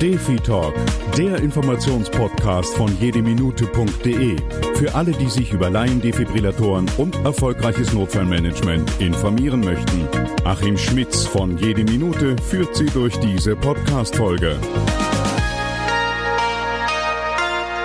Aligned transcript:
Defi 0.00 0.36
Talk, 0.36 0.72
der 1.18 1.36
Informationspodcast 1.42 2.74
von 2.74 2.88
jedeminute.de. 2.98 4.36
Für 4.74 4.94
alle, 4.94 5.12
die 5.12 5.28
sich 5.28 5.52
über 5.52 5.68
Laiendefibrillatoren 5.68 6.90
und 6.96 7.16
erfolgreiches 7.22 7.92
Notfallmanagement 7.92 8.98
informieren 8.98 9.60
möchten. 9.60 10.08
Achim 10.44 10.78
Schmitz 10.78 11.26
von 11.26 11.58
Jede 11.58 11.84
Minute 11.84 12.34
führt 12.38 12.74
Sie 12.76 12.86
durch 12.86 13.14
diese 13.18 13.56
Podcast-Folge. 13.56 14.56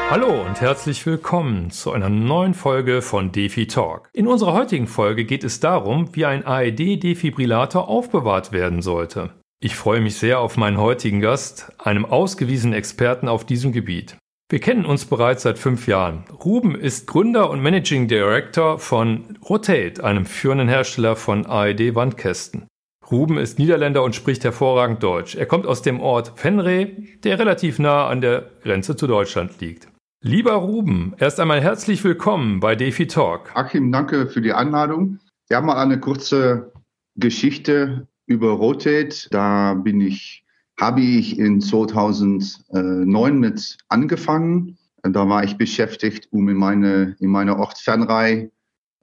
Hallo 0.09 0.41
und 0.47 0.61
herzlich 0.61 1.05
willkommen 1.05 1.69
zu 1.69 1.91
einer 1.91 2.07
neuen 2.07 2.53
Folge 2.53 3.01
von 3.01 3.33
Defi 3.33 3.67
Talk. 3.67 4.09
In 4.13 4.27
unserer 4.27 4.53
heutigen 4.53 4.87
Folge 4.87 5.25
geht 5.25 5.43
es 5.43 5.59
darum, 5.59 6.15
wie 6.15 6.23
ein 6.23 6.47
AED-Defibrillator 6.47 7.89
aufbewahrt 7.89 8.53
werden 8.53 8.81
sollte. 8.81 9.31
Ich 9.61 9.75
freue 9.75 10.01
mich 10.01 10.17
sehr 10.17 10.39
auf 10.39 10.57
meinen 10.57 10.77
heutigen 10.77 11.21
Gast, 11.21 11.71
einem 11.79 12.05
ausgewiesenen 12.05 12.77
Experten 12.77 13.27
auf 13.27 13.45
diesem 13.45 13.71
Gebiet. 13.71 14.17
Wir 14.47 14.59
kennen 14.59 14.85
uns 14.85 15.05
bereits 15.05 15.43
seit 15.43 15.57
fünf 15.57 15.87
Jahren. 15.87 16.25
Ruben 16.43 16.75
ist 16.75 17.07
Gründer 17.07 17.49
und 17.49 17.63
Managing 17.63 18.07
Director 18.07 18.77
von 18.77 19.39
Rotate, 19.49 20.03
einem 20.03 20.25
führenden 20.25 20.67
Hersteller 20.67 21.15
von 21.15 21.47
AED-Wandkästen. 21.47 22.67
Ruben 23.09 23.37
ist 23.37 23.57
Niederländer 23.57 24.03
und 24.03 24.13
spricht 24.13 24.43
hervorragend 24.43 25.01
Deutsch. 25.01 25.35
Er 25.35 25.45
kommt 25.45 25.65
aus 25.65 25.81
dem 25.81 25.99
Ort 25.99 26.43
Venray, 26.43 27.17
der 27.23 27.39
relativ 27.39 27.79
nah 27.79 28.07
an 28.07 28.21
der 28.21 28.51
Grenze 28.61 28.95
zu 28.95 29.07
Deutschland 29.07 29.59
liegt. 29.61 29.87
Lieber 30.21 30.53
Ruben, 30.53 31.13
erst 31.17 31.39
einmal 31.39 31.61
herzlich 31.61 32.03
willkommen 32.03 32.59
bei 32.59 32.75
Defi 32.75 33.07
Talk. 33.07 33.51
Achim, 33.55 33.91
danke 33.91 34.27
für 34.27 34.41
die 34.41 34.53
Einladung. 34.53 35.19
Wir 35.47 35.57
haben 35.57 35.67
mal 35.67 35.81
eine 35.81 35.99
kurze 35.99 36.71
Geschichte 37.15 38.07
über 38.25 38.51
Rotate. 38.51 39.29
Da 39.31 39.73
bin 39.73 40.01
ich, 40.01 40.45
habe 40.79 41.01
ich 41.01 41.37
in 41.37 41.61
2009 41.61 43.39
mit 43.39 43.77
angefangen. 43.87 44.77
Da 45.03 45.29
war 45.29 45.43
ich 45.43 45.57
beschäftigt, 45.57 46.27
um 46.31 46.49
in 46.49 46.57
meine, 46.57 47.15
in 47.19 47.29
meine 47.29 47.57
Ortsfernreihe 47.57 48.51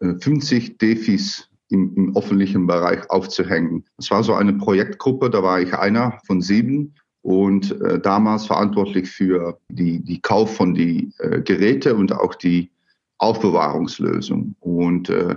50 0.00 0.78
Defis 0.78 1.48
im, 1.68 1.94
im 1.96 2.16
öffentlichen 2.16 2.66
Bereich 2.66 3.08
aufzuhängen. 3.10 3.84
Das 3.96 4.10
war 4.10 4.22
so 4.22 4.34
eine 4.34 4.52
Projektgruppe, 4.52 5.30
da 5.30 5.42
war 5.42 5.60
ich 5.60 5.72
einer 5.74 6.18
von 6.26 6.42
sieben 6.42 6.94
und 7.22 7.80
äh, 7.80 8.00
damals 8.00 8.46
verantwortlich 8.46 9.08
für 9.08 9.58
die, 9.68 10.00
die 10.00 10.20
Kauf 10.20 10.56
von 10.56 10.74
die 10.74 11.12
äh, 11.18 11.40
Geräte 11.40 11.94
und 11.94 12.12
auch 12.12 12.34
die 12.34 12.70
Aufbewahrungslösung. 13.18 14.56
Und 14.60 15.08
äh, 15.08 15.36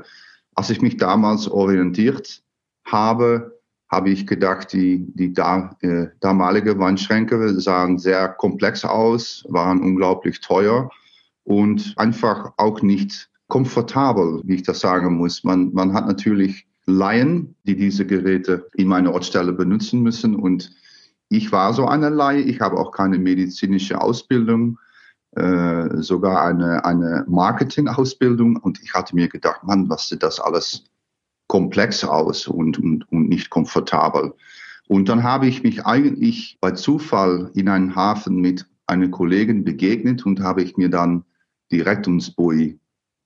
als 0.56 0.70
ich 0.72 0.82
mich 0.82 0.98
damals 0.98 1.48
orientiert 1.48 2.42
habe, 2.86 3.55
habe 3.90 4.10
ich 4.10 4.26
gedacht, 4.26 4.74
die, 4.74 5.06
die 5.14 5.34
da, 5.34 5.76
äh, 5.82 6.08
damalige 6.20 6.78
Wandschränke 6.80 7.60
sahen 7.60 7.98
sehr 7.98 8.30
komplex 8.30 8.84
aus, 8.84 9.46
waren 9.50 9.82
unglaublich 9.82 10.42
teuer 10.42 10.90
und 11.44 11.94
einfach 11.98 12.54
auch 12.58 12.82
nicht 12.82 13.30
komfortabel, 13.48 14.42
wie 14.44 14.56
ich 14.56 14.64
das 14.64 14.80
sagen 14.80 15.18
muss. 15.18 15.44
Man, 15.44 15.72
man 15.74 15.94
hat 15.94 16.08
natürlich 16.08 16.66
Laien, 16.88 17.56
die 17.64 17.76
diese 17.76 18.06
Geräte 18.06 18.68
in 18.74 18.88
meiner 18.88 19.14
Ortsstelle 19.14 19.54
benutzen 19.54 20.02
müssen 20.02 20.36
und 20.36 20.72
ich 21.30 21.52
war 21.52 21.74
so 21.74 21.88
eine 21.88 22.10
Laie. 22.10 22.42
Ich 22.42 22.62
habe 22.62 22.78
auch 22.78 22.92
keine 22.92 23.18
medizinische 23.18 24.00
Ausbildung, 24.00 24.80
äh, 25.32 26.02
sogar 26.02 26.44
eine, 26.44 26.86
eine 26.86 27.26
Marketing-Ausbildung. 27.28 28.58
Und 28.58 28.82
ich 28.82 28.94
hatte 28.94 29.16
mir 29.16 29.28
gedacht, 29.28 29.64
Mann, 29.64 29.90
was 29.90 30.08
sieht 30.08 30.24
das 30.24 30.40
alles 30.40 30.84
komplex 31.56 32.04
aus 32.04 32.50
und, 32.50 32.78
und, 32.80 33.10
und 33.14 33.30
nicht 33.30 33.50
komfortabel. 33.50 34.34
Und 34.90 35.08
dann 35.08 35.24
habe 35.24 35.48
ich 35.48 35.64
mich 35.64 35.86
eigentlich 35.86 36.58
bei 36.60 36.72
Zufall 36.72 37.50
in 37.56 37.70
einen 37.70 37.96
Hafen 37.96 38.42
mit 38.42 38.66
einer 38.88 39.08
Kollegin 39.08 39.64
begegnet 39.64 40.26
und 40.26 40.42
habe 40.42 40.64
ich 40.64 40.76
mir 40.76 40.90
dann 40.90 41.24
die 41.72 41.80
Rettungsbui 41.80 42.78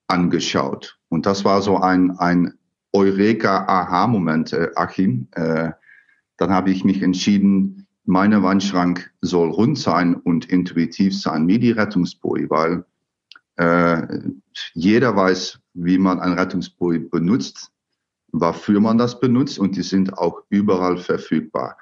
angeschaut. 0.05 0.99
Und 1.09 1.25
das 1.25 1.43
war 1.43 1.63
so 1.63 1.77
ein, 1.77 2.11
ein 2.19 2.53
Eureka-Aha-Moment, 2.93 4.53
äh, 4.53 4.69
Achim. 4.75 5.27
Äh, 5.31 5.71
dann 6.37 6.51
habe 6.51 6.69
ich 6.69 6.85
mich 6.85 7.01
entschieden, 7.01 7.87
meine 8.05 8.43
Wandschrank 8.43 9.11
soll 9.21 9.49
rund 9.49 9.79
sein 9.79 10.13
und 10.13 10.45
intuitiv 10.45 11.19
sein, 11.19 11.47
wie 11.47 11.57
die 11.57 11.71
Rettungsbui, 11.71 12.47
weil 12.51 12.85
äh, 13.55 14.19
jeder 14.75 15.15
weiß, 15.15 15.59
wie 15.73 15.97
man 15.97 16.19
ein 16.19 16.33
Rettungsbui 16.33 16.99
benutzt 16.99 17.71
wofür 18.31 18.79
man 18.79 18.97
das 18.97 19.19
benutzt 19.19 19.59
und 19.59 19.75
die 19.75 19.83
sind 19.83 20.17
auch 20.17 20.43
überall 20.49 20.97
verfügbar. 20.97 21.77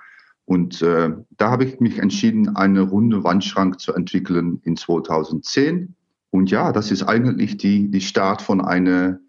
Und 0.46 0.81
äh, 0.81 1.12
da 1.31 1.52
habe 1.52 1.66
ich 1.66 1.80
mich 1.80 2.00
entschieden, 2.00 2.56
eine 2.56 2.81
runde 2.81 3.24
Wandschrank 3.24 3.80
zu 3.80 3.94
entwickeln 3.94 4.62
in 4.63 4.78
2010. 4.78 5.96
Und 6.30 6.52
ja, 6.52 6.72
das 6.72 6.91
ist 6.91 7.03
eigentlich 7.03 7.58
die, 7.58 7.90
die 7.91 8.02
Start 8.02 8.41
von 8.41 8.62
einer 8.62 9.19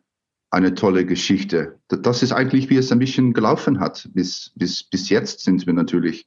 eine 0.51 0.75
tolle 0.75 1.05
Geschichte. 1.05 1.79
Das 1.89 2.23
ist 2.23 2.33
eigentlich, 2.33 2.71
wie 2.71 2.77
es 2.77 2.91
ein 2.91 2.99
bisschen 2.99 3.35
gelaufen 3.35 3.81
hat. 3.81 4.09
Bis, 4.15 4.53
bis, 4.55 4.85
bis 4.85 5.09
jetzt 5.11 5.41
sind 5.41 5.67
wir 5.67 5.75
natürlich 5.75 6.25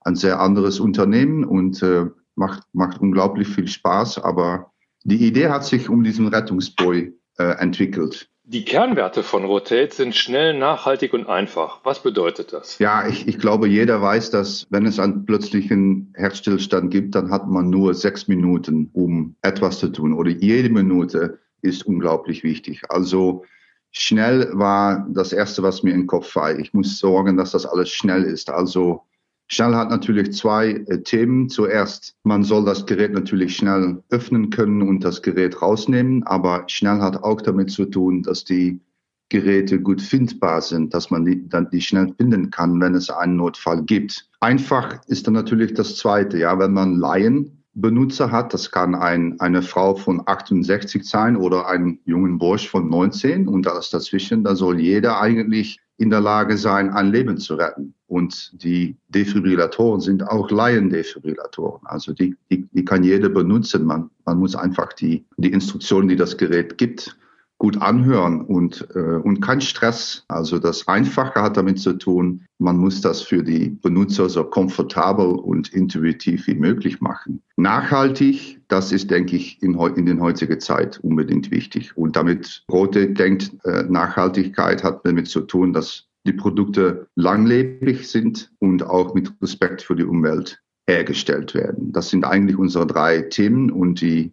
ein 0.00 0.16
sehr 0.16 0.40
anderes 0.40 0.80
Unternehmen 0.80 1.44
und 1.44 1.82
äh, 1.82 2.06
macht, 2.34 2.62
macht 2.72 3.00
unglaublich 3.00 3.48
viel 3.48 3.68
Spaß. 3.68 4.18
Aber 4.18 4.72
die 5.04 5.24
Idee 5.24 5.48
hat 5.48 5.64
sich 5.64 5.88
um 5.88 6.02
diesen 6.02 6.28
Rettungsboy 6.28 7.16
äh, 7.38 7.44
entwickelt. 7.58 8.28
Die 8.46 8.66
Kernwerte 8.66 9.22
von 9.22 9.46
Rotate 9.46 9.94
sind 9.94 10.14
schnell, 10.14 10.58
nachhaltig 10.58 11.14
und 11.14 11.26
einfach. 11.26 11.80
Was 11.82 12.02
bedeutet 12.02 12.52
das? 12.52 12.78
Ja, 12.78 13.08
ich, 13.08 13.26
ich 13.26 13.38
glaube, 13.38 13.68
jeder 13.68 14.02
weiß, 14.02 14.30
dass 14.30 14.66
wenn 14.68 14.84
es 14.84 14.98
einen 14.98 15.24
plötzlichen 15.24 16.12
Herzstillstand 16.14 16.90
gibt, 16.90 17.14
dann 17.14 17.30
hat 17.30 17.48
man 17.48 17.70
nur 17.70 17.94
sechs 17.94 18.28
Minuten, 18.28 18.90
um 18.92 19.36
etwas 19.40 19.78
zu 19.78 19.88
tun. 19.88 20.12
Oder 20.12 20.30
jede 20.30 20.68
Minute 20.68 21.38
ist 21.62 21.86
unglaublich 21.86 22.44
wichtig. 22.44 22.82
Also 22.90 23.46
schnell 23.90 24.50
war 24.52 25.06
das 25.08 25.32
Erste, 25.32 25.62
was 25.62 25.82
mir 25.82 25.92
in 25.92 26.00
den 26.00 26.06
Kopf 26.06 26.36
war. 26.36 26.58
Ich 26.58 26.74
muss 26.74 26.98
sorgen, 26.98 27.38
dass 27.38 27.52
das 27.52 27.64
alles 27.64 27.88
schnell 27.88 28.24
ist. 28.24 28.50
Also 28.50 29.04
Schnell 29.46 29.74
hat 29.74 29.90
natürlich 29.90 30.32
zwei 30.32 30.70
äh, 30.70 31.02
Themen. 31.02 31.48
Zuerst, 31.48 32.16
man 32.22 32.42
soll 32.42 32.64
das 32.64 32.86
Gerät 32.86 33.12
natürlich 33.12 33.56
schnell 33.56 34.02
öffnen 34.10 34.50
können 34.50 34.82
und 34.82 35.04
das 35.04 35.22
Gerät 35.22 35.60
rausnehmen, 35.60 36.22
aber 36.24 36.64
schnell 36.66 37.00
hat 37.00 37.22
auch 37.22 37.40
damit 37.40 37.70
zu 37.70 37.84
tun, 37.84 38.22
dass 38.22 38.44
die 38.44 38.80
Geräte 39.28 39.80
gut 39.80 40.00
findbar 40.00 40.60
sind, 40.60 40.94
dass 40.94 41.10
man 41.10 41.24
die, 41.24 41.48
dann 41.48 41.68
die 41.70 41.80
schnell 41.80 42.14
finden 42.16 42.50
kann, 42.50 42.80
wenn 42.80 42.94
es 42.94 43.10
einen 43.10 43.36
Notfall 43.36 43.82
gibt. 43.82 44.28
Einfach 44.40 45.00
ist 45.08 45.26
dann 45.26 45.34
natürlich 45.34 45.74
das 45.74 45.96
Zweite, 45.96 46.38
ja, 46.38 46.58
wenn 46.58 46.72
man 46.72 46.96
Laienbenutzer 46.96 48.30
hat, 48.30 48.54
das 48.54 48.70
kann 48.70 48.94
ein, 48.94 49.40
eine 49.40 49.62
Frau 49.62 49.94
von 49.94 50.22
68 50.24 51.04
sein 51.04 51.36
oder 51.36 51.66
ein 51.68 51.98
jungen 52.04 52.38
Bursch 52.38 52.68
von 52.68 52.88
19 52.88 53.48
und 53.48 53.66
alles 53.66 53.90
dazwischen, 53.90 54.44
da 54.44 54.54
soll 54.54 54.78
jeder 54.80 55.20
eigentlich 55.20 55.80
in 55.96 56.10
der 56.10 56.20
Lage 56.20 56.56
sein, 56.56 56.90
ein 56.90 57.10
Leben 57.10 57.38
zu 57.38 57.54
retten. 57.54 57.94
Und 58.14 58.62
die 58.62 58.96
Defibrillatoren 59.08 60.00
sind 60.00 60.22
auch 60.28 60.48
Laiendefibrillatoren. 60.48 61.80
Also 61.84 62.12
die, 62.12 62.36
die, 62.48 62.64
die 62.70 62.84
kann 62.84 63.02
jeder 63.02 63.28
benutzen. 63.28 63.84
Man, 63.84 64.08
man 64.24 64.38
muss 64.38 64.54
einfach 64.54 64.92
die, 64.92 65.24
die 65.36 65.50
Instruktionen, 65.50 66.08
die 66.08 66.14
das 66.14 66.36
Gerät 66.36 66.78
gibt, 66.78 67.18
gut 67.58 67.82
anhören 67.82 68.42
und, 68.42 68.86
äh, 68.94 69.00
und 69.00 69.40
kein 69.40 69.60
Stress. 69.60 70.24
Also 70.28 70.60
das 70.60 70.86
Einfache 70.86 71.42
hat 71.42 71.56
damit 71.56 71.80
zu 71.80 71.94
tun, 71.94 72.44
man 72.58 72.78
muss 72.78 73.00
das 73.00 73.20
für 73.20 73.42
die 73.42 73.70
Benutzer 73.70 74.28
so 74.28 74.44
komfortabel 74.44 75.26
und 75.26 75.72
intuitiv 75.72 76.46
wie 76.46 76.54
möglich 76.54 77.00
machen. 77.00 77.42
Nachhaltig, 77.56 78.60
das 78.68 78.92
ist, 78.92 79.10
denke 79.10 79.34
ich, 79.34 79.60
in, 79.60 79.74
in 79.96 80.06
den 80.06 80.20
heutigen 80.20 80.60
Zeit 80.60 81.00
unbedingt 81.00 81.50
wichtig. 81.50 81.96
Und 81.96 82.14
damit 82.14 82.62
Rote 82.70 83.08
denkt, 83.08 83.50
äh, 83.64 83.82
Nachhaltigkeit 83.82 84.84
hat 84.84 85.04
damit 85.04 85.26
zu 85.26 85.40
tun, 85.40 85.72
dass 85.72 86.06
die 86.26 86.32
Produkte 86.32 87.08
langlebig 87.14 88.08
sind 88.08 88.52
und 88.58 88.82
auch 88.82 89.14
mit 89.14 89.32
Respekt 89.42 89.82
für 89.82 89.96
die 89.96 90.04
Umwelt 90.04 90.62
hergestellt 90.86 91.54
werden. 91.54 91.92
Das 91.92 92.10
sind 92.10 92.24
eigentlich 92.24 92.56
unsere 92.56 92.86
drei 92.86 93.22
Themen 93.22 93.70
und 93.70 94.00
die, 94.00 94.32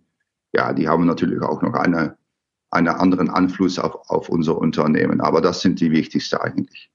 ja, 0.53 0.73
die 0.73 0.87
haben 0.87 1.05
natürlich 1.05 1.41
auch 1.41 1.61
noch 1.61 1.73
eine 1.73 2.17
einen 2.71 2.87
anderen 2.87 3.29
Einfluss 3.29 3.77
auf, 3.77 4.09
auf 4.09 4.29
unser 4.29 4.57
Unternehmen. 4.57 5.21
Aber 5.21 5.41
das 5.41 5.61
sind 5.61 5.79
die 5.79 5.91
wichtigsten 5.91 6.37
eigentlich. 6.37 6.89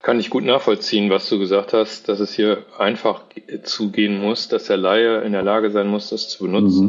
Kann 0.00 0.18
ich 0.18 0.30
gut 0.30 0.44
nachvollziehen, 0.44 1.10
was 1.10 1.28
du 1.28 1.38
gesagt 1.38 1.72
hast, 1.72 2.08
dass 2.08 2.20
es 2.20 2.32
hier 2.32 2.66
einfach 2.78 3.24
zugehen 3.64 4.18
muss, 4.20 4.48
dass 4.48 4.64
der 4.64 4.76
Laie 4.76 5.20
in 5.20 5.32
der 5.32 5.42
Lage 5.42 5.70
sein 5.70 5.88
muss, 5.88 6.08
das 6.10 6.28
zu 6.28 6.44
benutzen. 6.44 6.86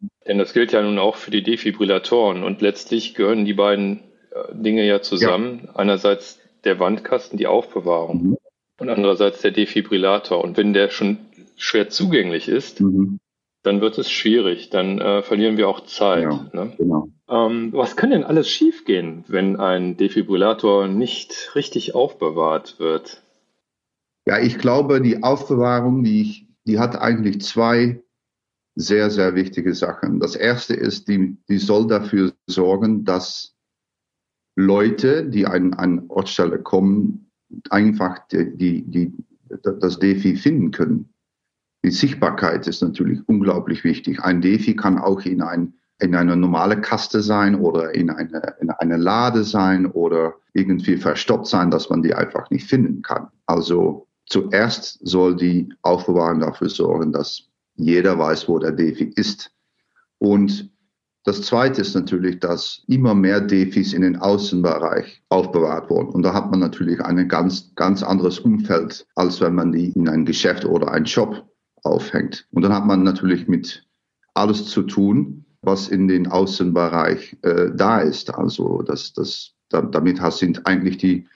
Mhm. 0.00 0.08
Denn 0.26 0.38
das 0.38 0.52
gilt 0.52 0.72
ja 0.72 0.82
nun 0.82 0.98
auch 0.98 1.16
für 1.16 1.30
die 1.30 1.42
Defibrillatoren 1.42 2.44
und 2.44 2.60
letztlich 2.60 3.14
gehören 3.14 3.44
die 3.44 3.54
beiden 3.54 4.00
äh, 4.30 4.54
Dinge 4.54 4.86
ja 4.86 5.00
zusammen. 5.00 5.62
Ja. 5.66 5.76
Einerseits 5.76 6.38
der 6.64 6.78
Wandkasten, 6.78 7.38
die 7.38 7.46
Aufbewahrung 7.46 8.22
mhm. 8.22 8.36
und 8.78 8.88
andererseits 8.88 9.40
der 9.40 9.50
Defibrillator. 9.50 10.42
Und 10.42 10.56
wenn 10.56 10.72
der 10.72 10.90
schon 10.90 11.18
schwer 11.56 11.88
zugänglich 11.88 12.48
ist, 12.48 12.80
mhm 12.80 13.18
dann 13.62 13.80
wird 13.80 13.98
es 13.98 14.10
schwierig. 14.10 14.70
Dann 14.70 14.98
äh, 14.98 15.22
verlieren 15.22 15.56
wir 15.56 15.68
auch 15.68 15.84
Zeit. 15.86 16.24
Ja, 16.24 16.50
ne? 16.52 16.72
genau. 16.76 17.08
ähm, 17.28 17.72
was 17.72 17.96
kann 17.96 18.10
denn 18.10 18.24
alles 18.24 18.48
schiefgehen, 18.48 19.24
wenn 19.28 19.56
ein 19.56 19.96
Defibrillator 19.96 20.88
nicht 20.88 21.52
richtig 21.54 21.94
aufbewahrt 21.94 22.78
wird? 22.78 23.22
Ja, 24.26 24.38
ich 24.38 24.58
glaube, 24.58 25.00
die 25.00 25.22
Aufbewahrung, 25.22 26.04
wie 26.04 26.22
ich 26.22 26.46
die 26.64 26.78
hat 26.78 26.96
eigentlich 26.96 27.40
zwei 27.40 28.02
sehr, 28.76 29.10
sehr 29.10 29.34
wichtige 29.34 29.74
Sachen. 29.74 30.20
Das 30.20 30.36
erste 30.36 30.74
ist, 30.74 31.08
die, 31.08 31.36
die 31.48 31.58
soll 31.58 31.88
dafür 31.88 32.32
sorgen, 32.46 33.04
dass 33.04 33.54
Leute, 34.54 35.28
die 35.28 35.46
an 35.46 35.74
eine 35.74 36.04
Ortsstelle 36.08 36.58
kommen, 36.58 37.30
einfach 37.70 38.26
die, 38.28 38.56
die, 38.56 38.82
die, 38.82 39.12
das 39.62 39.98
Defi 39.98 40.36
finden 40.36 40.70
können. 40.70 41.12
Die 41.84 41.90
Sichtbarkeit 41.90 42.66
ist 42.66 42.82
natürlich 42.82 43.20
unglaublich 43.26 43.84
wichtig. 43.84 44.20
Ein 44.20 44.40
Defi 44.40 44.76
kann 44.76 44.98
auch 44.98 45.20
in, 45.22 45.42
ein, 45.42 45.74
in 46.00 46.14
eine 46.14 46.36
normale 46.36 46.80
Kaste 46.80 47.22
sein 47.22 47.54
oder 47.54 47.94
in 47.94 48.10
eine, 48.10 48.56
in 48.60 48.70
eine 48.70 48.96
Lade 48.96 49.44
sein 49.44 49.86
oder 49.86 50.34
irgendwie 50.52 50.96
verstoppt 50.96 51.46
sein, 51.46 51.70
dass 51.70 51.90
man 51.90 52.02
die 52.02 52.14
einfach 52.14 52.50
nicht 52.50 52.68
finden 52.68 53.02
kann. 53.02 53.28
Also 53.46 54.06
zuerst 54.26 54.98
soll 55.02 55.34
die 55.34 55.72
Aufbewahrung 55.82 56.40
dafür 56.40 56.68
sorgen, 56.68 57.12
dass 57.12 57.48
jeder 57.74 58.18
weiß, 58.18 58.48
wo 58.48 58.58
der 58.58 58.72
Defi 58.72 59.12
ist. 59.16 59.50
Und 60.18 60.71
das 61.24 61.42
Zweite 61.42 61.80
ist 61.80 61.94
natürlich, 61.94 62.40
dass 62.40 62.82
immer 62.88 63.14
mehr 63.14 63.40
Defis 63.40 63.92
in 63.92 64.02
den 64.02 64.16
Außenbereich 64.16 65.22
aufbewahrt 65.28 65.88
wurden. 65.88 66.08
Und 66.08 66.22
da 66.22 66.34
hat 66.34 66.50
man 66.50 66.58
natürlich 66.58 67.00
ein 67.00 67.28
ganz, 67.28 67.72
ganz 67.76 68.02
anderes 68.02 68.40
Umfeld, 68.40 69.06
als 69.14 69.40
wenn 69.40 69.54
man 69.54 69.72
die 69.72 69.90
in 69.90 70.08
ein 70.08 70.24
Geschäft 70.24 70.64
oder 70.64 70.90
einen 70.90 71.06
Shop 71.06 71.46
aufhängt. 71.84 72.46
Und 72.52 72.62
dann 72.62 72.74
hat 72.74 72.86
man 72.86 73.04
natürlich 73.04 73.46
mit 73.46 73.86
alles 74.34 74.66
zu 74.66 74.82
tun, 74.82 75.44
was 75.60 75.88
in 75.88 76.08
den 76.08 76.26
Außenbereich 76.26 77.36
äh, 77.42 77.70
da 77.72 78.00
ist. 78.00 78.34
Also 78.34 78.82
das, 78.82 79.12
das, 79.12 79.52
damit 79.68 80.20
sind 80.32 80.66
eigentlich 80.66 80.98
die, 80.98 81.26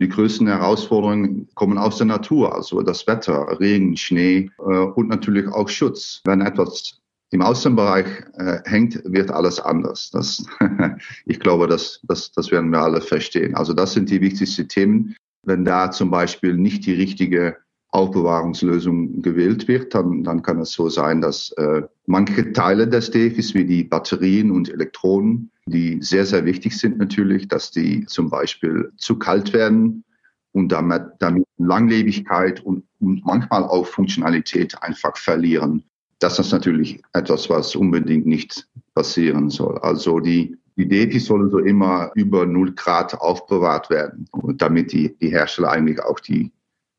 die 0.00 0.08
größten 0.08 0.46
Herausforderungen 0.46 1.48
kommen 1.54 1.78
aus 1.78 1.98
der 1.98 2.06
Natur, 2.06 2.54
also 2.54 2.80
das 2.82 3.06
Wetter, 3.08 3.58
Regen, 3.58 3.96
Schnee 3.96 4.50
äh, 4.58 4.62
und 4.62 5.08
natürlich 5.08 5.48
auch 5.48 5.68
Schutz. 5.68 6.20
Wenn 6.24 6.42
etwas 6.42 7.01
im 7.32 7.40
Außenbereich 7.40 8.06
äh, 8.34 8.58
hängt, 8.64 9.02
wird 9.04 9.30
alles 9.30 9.58
anders. 9.58 10.10
Das, 10.10 10.44
ich 11.24 11.40
glaube, 11.40 11.66
das, 11.66 12.00
das, 12.04 12.30
das 12.32 12.50
werden 12.50 12.70
wir 12.70 12.80
alle 12.80 13.00
verstehen. 13.00 13.54
Also 13.54 13.72
das 13.72 13.94
sind 13.94 14.10
die 14.10 14.20
wichtigsten 14.20 14.68
Themen. 14.68 15.16
Wenn 15.42 15.64
da 15.64 15.90
zum 15.90 16.10
Beispiel 16.10 16.54
nicht 16.54 16.84
die 16.84 16.92
richtige 16.92 17.56
Aufbewahrungslösung 17.88 19.22
gewählt 19.22 19.66
wird, 19.66 19.94
dann, 19.94 20.24
dann 20.24 20.42
kann 20.42 20.60
es 20.60 20.72
so 20.72 20.88
sein, 20.88 21.20
dass 21.20 21.52
äh, 21.52 21.82
manche 22.06 22.52
Teile 22.52 22.86
des 22.86 23.10
DEFIs, 23.10 23.54
wie 23.54 23.64
die 23.64 23.84
Batterien 23.84 24.50
und 24.50 24.68
Elektronen, 24.68 25.50
die 25.66 26.02
sehr, 26.02 26.26
sehr 26.26 26.44
wichtig 26.44 26.78
sind 26.78 26.98
natürlich, 26.98 27.48
dass 27.48 27.70
die 27.70 28.04
zum 28.06 28.28
Beispiel 28.28 28.92
zu 28.96 29.18
kalt 29.18 29.52
werden 29.54 30.04
und 30.52 30.70
damit, 30.70 31.02
damit 31.18 31.44
Langlebigkeit 31.56 32.60
und, 32.60 32.84
und 33.00 33.24
manchmal 33.24 33.64
auch 33.64 33.86
Funktionalität 33.86 34.82
einfach 34.82 35.16
verlieren 35.16 35.84
das 36.22 36.38
ist 36.38 36.52
natürlich 36.52 37.02
etwas, 37.12 37.50
was 37.50 37.74
unbedingt 37.74 38.26
nicht 38.26 38.66
passieren 38.94 39.50
soll. 39.50 39.78
Also 39.78 40.20
die, 40.20 40.56
die 40.76 40.88
DEFI 40.88 41.18
sollen 41.18 41.50
so 41.50 41.58
immer 41.58 42.10
über 42.14 42.46
0 42.46 42.72
Grad 42.74 43.14
aufbewahrt 43.20 43.90
werden, 43.90 44.26
damit 44.56 44.92
die, 44.92 45.16
die 45.18 45.30
Hersteller 45.30 45.70
eigentlich 45.70 46.00
auch 46.02 46.20
die, 46.20 46.52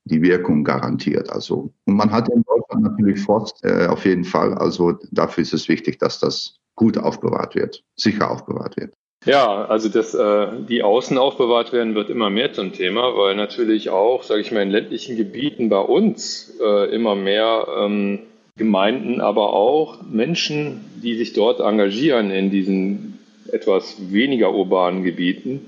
die 0.05 0.21
Wirkung 0.21 0.63
garantiert. 0.63 1.29
Also, 1.31 1.71
und 1.85 1.95
man 1.95 2.11
hat 2.11 2.29
in 2.29 2.43
Deutschland 2.43 2.83
natürlich 2.83 3.21
Frost 3.21 3.63
äh, 3.63 3.87
auf 3.87 4.05
jeden 4.05 4.25
Fall. 4.25 4.53
Also 4.55 4.99
dafür 5.11 5.41
ist 5.41 5.53
es 5.53 5.69
wichtig, 5.69 5.99
dass 5.99 6.19
das 6.19 6.59
gut 6.75 6.97
aufbewahrt 6.97 7.55
wird, 7.55 7.83
sicher 7.95 8.29
aufbewahrt 8.29 8.75
wird. 8.77 8.93
Ja, 9.25 9.65
also 9.65 9.87
dass 9.87 10.13
äh, 10.13 10.47
die 10.67 10.83
Außen 10.83 11.17
aufbewahrt 11.17 11.71
werden, 11.71 11.95
wird 11.95 12.09
immer 12.09 12.29
mehr 12.29 12.51
zum 12.51 12.73
Thema, 12.73 13.15
weil 13.15 13.35
natürlich 13.35 13.89
auch, 13.89 14.23
sage 14.23 14.41
ich 14.41 14.51
mal, 14.51 14.63
in 14.63 14.69
ländlichen 14.69 15.15
Gebieten 15.15 15.69
bei 15.69 15.79
uns 15.79 16.57
äh, 16.61 16.93
immer 16.93 17.15
mehr 17.15 17.65
ähm, 17.79 18.19
Gemeinden, 18.55 19.19
aber 19.19 19.53
auch 19.53 20.03
Menschen, 20.03 20.81
die 21.01 21.15
sich 21.15 21.33
dort 21.33 21.59
engagieren 21.59 22.29
in 22.29 22.51
diesen 22.51 23.19
etwas 23.51 24.11
weniger 24.11 24.53
urbanen 24.53 25.03
Gebieten, 25.03 25.65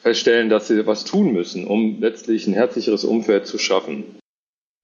feststellen, 0.00 0.48
dass 0.48 0.68
sie 0.68 0.86
was 0.86 1.04
tun 1.04 1.32
müssen, 1.32 1.66
um 1.66 2.00
letztlich 2.00 2.46
ein 2.46 2.54
herzlicheres 2.54 3.04
Umfeld 3.04 3.46
zu 3.46 3.58
schaffen. 3.58 4.04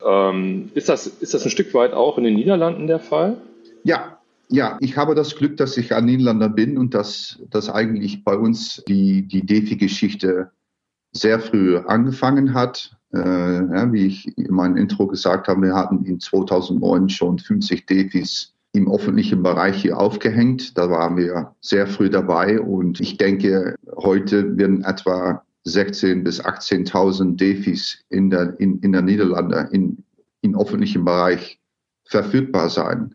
Ähm, 0.05 0.70
ist, 0.75 0.88
das, 0.88 1.06
ist 1.06 1.35
das 1.35 1.44
ein 1.44 1.50
Stück 1.50 1.75
weit 1.75 1.93
auch 1.93 2.19
in 2.19 2.25
den 2.25 2.35
Niederlanden 2.35 2.87
der 2.87 3.00
Fall? 3.00 3.40
Ja, 3.85 4.19
ja, 4.49 4.79
ich 4.81 4.96
habe 4.96 5.14
das 5.14 5.37
Glück, 5.37 5.56
dass 5.56 5.76
ich 5.76 5.94
ein 5.94 6.06
Niederlander 6.06 6.49
bin 6.49 6.79
und 6.79 6.94
dass, 6.94 7.40
dass 7.50 7.69
eigentlich 7.69 8.25
bei 8.25 8.37
uns 8.37 8.82
die, 8.88 9.23
die 9.23 9.44
DeFi-Geschichte 9.44 10.50
sehr 11.12 11.40
früh 11.40 11.78
angefangen 11.78 12.55
hat. 12.55 12.96
Äh, 13.12 13.19
ja, 13.19 13.93
wie 13.93 14.06
ich 14.06 14.37
in 14.37 14.55
meinem 14.55 14.76
Intro 14.76 15.06
gesagt 15.06 15.49
habe, 15.49 15.62
wir 15.62 15.75
hatten 15.75 16.05
in 16.05 16.20
2009 16.20 17.08
schon 17.08 17.38
50 17.38 17.87
Defis 17.87 18.55
im 18.72 18.90
öffentlichen 18.90 19.43
Bereich 19.43 19.81
hier 19.81 19.99
aufgehängt. 19.99 20.76
Da 20.76 20.90
waren 20.90 21.16
wir 21.16 21.55
sehr 21.60 21.87
früh 21.87 22.10
dabei 22.10 22.60
und 22.60 23.00
ich 23.00 23.16
denke, 23.16 23.75
heute 23.96 24.58
werden 24.58 24.84
etwa 24.84 25.43
16.000 25.66 26.22
bis 26.22 26.44
18.000 26.44 27.37
Defis 27.37 28.04
in 28.11 28.31
der, 28.31 28.58
in, 28.61 28.78
in 28.81 28.93
der 28.93 29.02
Niederlande 29.02 29.69
in, 29.72 30.04
im 30.43 30.58
öffentlichen 30.58 31.04
Bereich 31.04 31.58
verfügbar 32.04 32.70
sein. 32.70 33.14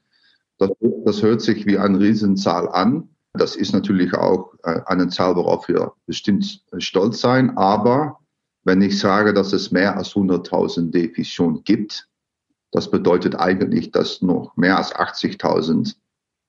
Das, 0.58 0.72
das 1.06 1.22
hört 1.22 1.42
sich 1.42 1.66
wie 1.66 1.78
eine 1.78 2.00
Riesenzahl 2.00 2.70
an. 2.70 3.10
Das 3.34 3.56
ist 3.56 3.74
natürlich 3.74 4.14
auch 4.14 4.54
äh, 4.64 4.82
eine 4.86 5.08
Zahl, 5.10 5.36
worauf 5.36 5.68
wir 5.68 5.94
bestimmt 6.06 6.64
stolz 6.78 7.20
sein. 7.20 7.58
Aber 7.58 8.20
wenn 8.64 8.82
ich 8.82 9.00
sage, 9.00 9.34
dass 9.34 9.54
es 9.54 9.72
mehr 9.72 9.98
als 9.98 10.10
100.000 10.10 10.92
Defis 10.92 11.30
schon 11.30 11.64
gibt, 11.64 12.08
das 12.72 12.90
bedeutet 12.90 13.36
eigentlich, 13.36 13.92
dass 13.92 14.22
noch 14.22 14.56
mehr 14.56 14.78
als 14.78 14.94
80.000 14.96 15.96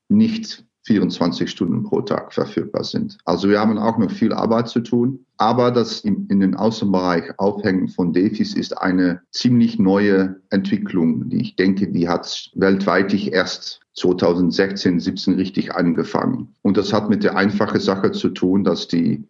nicht 0.09 0.65
24 0.87 1.51
Stunden 1.51 1.83
pro 1.83 2.03
Tag 2.03 2.33
verfügbar 2.33 2.85
sind. 2.85 3.17
Also 3.25 3.49
wir 3.49 3.59
haben 3.59 3.79
auch 3.79 3.97
noch 3.97 4.11
viel 4.11 4.33
Arbeit 4.33 4.69
zu 4.69 4.81
tun. 4.81 5.25
Aber 5.39 5.71
das 5.71 6.01
in, 6.01 6.27
in 6.29 6.41
den 6.41 6.55
Außenbereich 6.55 7.39
Aufhängen 7.39 7.89
von 7.89 8.13
Defis 8.13 8.55
ist 8.55 8.77
eine 8.77 9.23
ziemlich 9.33 9.79
neue 9.79 10.41
Entwicklung, 10.51 11.29
die 11.29 11.41
ich 11.41 11.57
denke, 11.57 11.91
die 11.91 12.09
hat 12.09 12.51
weltweit 12.55 13.15
erst 13.15 13.81
2016, 13.95 15.01
17 15.01 15.35
richtig 15.35 15.75
angefangen. 15.75 16.55
Und 16.63 16.77
das 16.77 16.93
hat 16.93 17.09
mit 17.09 17.25
der 17.25 17.37
einfachen 17.37 17.81
Sache 17.81 18.13
zu 18.13 18.31
tun, 18.31 18.65
dass 18.65 18.89
die 18.89 19.29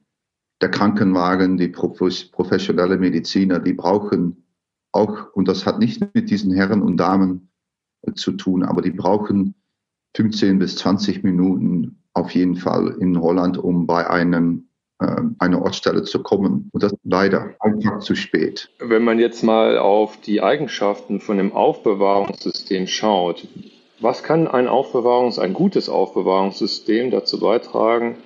der 0.61 0.71
Krankenwagen, 0.71 1.57
die 1.59 1.69
professionelle 1.69 2.97
Mediziner, 2.97 3.59
die 3.59 3.75
brauchen 3.75 4.45
auch, 4.93 5.33
und 5.35 5.49
das 5.49 5.67
hat 5.67 5.79
nicht 5.79 6.15
mit 6.15 6.31
diesen 6.31 6.53
Herren 6.53 6.81
und 6.81 6.97
Damen 6.97 7.51
äh, 8.03 8.13
zu 8.15 8.33
tun, 8.33 8.63
aber 8.63 8.81
die 8.81 8.93
brauchen 8.93 9.55
15 10.17 10.59
bis 10.59 10.77
20 10.77 11.25
Minuten 11.25 12.03
auf 12.13 12.31
jeden 12.31 12.55
Fall 12.55 12.97
in 13.01 13.21
Holland, 13.21 13.59
um 13.59 13.87
bei 13.87 14.09
einem 14.09 14.69
äh, 15.01 15.21
einer 15.41 15.61
Ortsstelle 15.61 16.05
zu 16.05 16.23
kommen. 16.23 16.71
Und 16.73 16.83
das 16.83 16.95
leider 17.03 17.57
einfach 17.59 17.99
zu 17.99 18.15
spät. 18.15 18.71
Wenn 18.79 19.03
man 19.03 19.19
jetzt 19.19 19.43
mal 19.43 19.79
auf 19.79 20.21
die 20.21 20.41
Eigenschaften 20.41 21.21
von 21.21 21.37
dem 21.37 21.53
Aufbewahrungssystem 21.53 22.87
schaut, 22.87 23.49
was 24.01 24.23
kann 24.23 24.49
ein 24.49 24.69
Aufbewahrungs-, 24.69 25.39
ein 25.39 25.55
gutes 25.55 25.89
Aufbewahrungssystem 25.89 27.11
dazu 27.11 27.41
beitragen, 27.41 28.17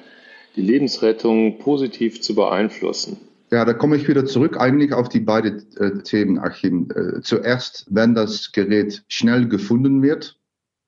die 0.56 0.62
Lebensrettung 0.62 1.58
positiv 1.58 2.20
zu 2.20 2.34
beeinflussen? 2.34 3.18
Ja, 3.50 3.64
da 3.64 3.72
komme 3.72 3.96
ich 3.96 4.08
wieder 4.08 4.26
zurück 4.26 4.60
eigentlich 4.60 4.92
auf 4.92 5.08
die 5.08 5.20
beiden 5.20 5.64
äh, 5.76 6.02
Themen, 6.02 6.38
Achim. 6.38 6.88
Äh, 6.94 7.22
zuerst, 7.22 7.87
wenn 7.88 8.14
das 8.14 8.52
Gerät 8.52 9.04
schnell 9.08 9.48
gefunden 9.48 10.02
wird 10.02 10.38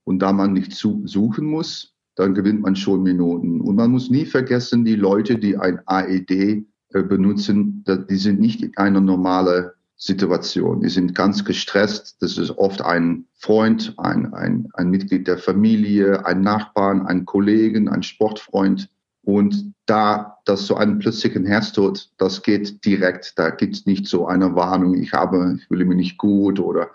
und 0.05 0.21
da 0.21 0.33
man 0.33 0.53
nicht 0.53 0.73
zu, 0.73 1.03
suchen 1.07 1.47
muss, 1.47 1.95
dann 2.17 2.35
gewinnt 2.35 2.61
man 2.61 2.77
schon 2.77 3.03
Minuten. 3.03 3.63
Und 3.63 3.77
man 3.77 3.91
muss 3.91 4.11
nie 4.11 4.27
vergessen, 4.27 4.85
die 4.85 4.97
Leute, 4.97 5.39
die 5.39 5.57
ein 5.57 5.81
AED 5.87 6.31
äh, 6.31 7.03
benutzen, 7.03 7.83
die 8.11 8.17
sind 8.17 8.41
nicht 8.41 8.63
in 8.63 8.77
einer 8.77 9.01
normalen 9.01 9.71
Situation. 10.01 10.81
Die 10.81 10.89
sind 10.89 11.15
ganz 11.15 11.45
gestresst. 11.45 12.17
Das 12.21 12.39
ist 12.39 12.51
oft 12.51 12.81
ein 12.81 13.27
Freund, 13.35 13.95
ein, 13.99 14.33
ein, 14.33 14.69
ein 14.73 14.89
Mitglied 14.89 15.29
der 15.29 15.37
Familie, 15.37 16.25
ein 16.25 16.41
Nachbarn, 16.41 17.07
ein 17.07 17.27
Kollegen, 17.27 17.89
ein 17.89 18.03
Sportfreund 18.03 18.89
und 19.23 19.75
da 19.85 20.39
das 20.47 20.67
so 20.67 20.77
einen 20.77 20.99
plötzlichen 20.99 21.45
Herztod, 21.45 22.11
das 22.17 22.43
geht 22.43 22.85
direkt. 22.87 23.39
Da 23.39 23.51
gibt 23.51 23.77
es 23.77 23.87
nicht 23.87 24.07
so 24.09 24.27
eine 24.27 24.55
Warnung, 24.55 24.95
ich 24.95 25.13
habe, 25.13 25.57
ich 25.59 25.67
fühle 25.67 25.85
mich 25.85 25.97
nicht 25.97 26.19
gut 26.19 26.59
oder 26.59 26.91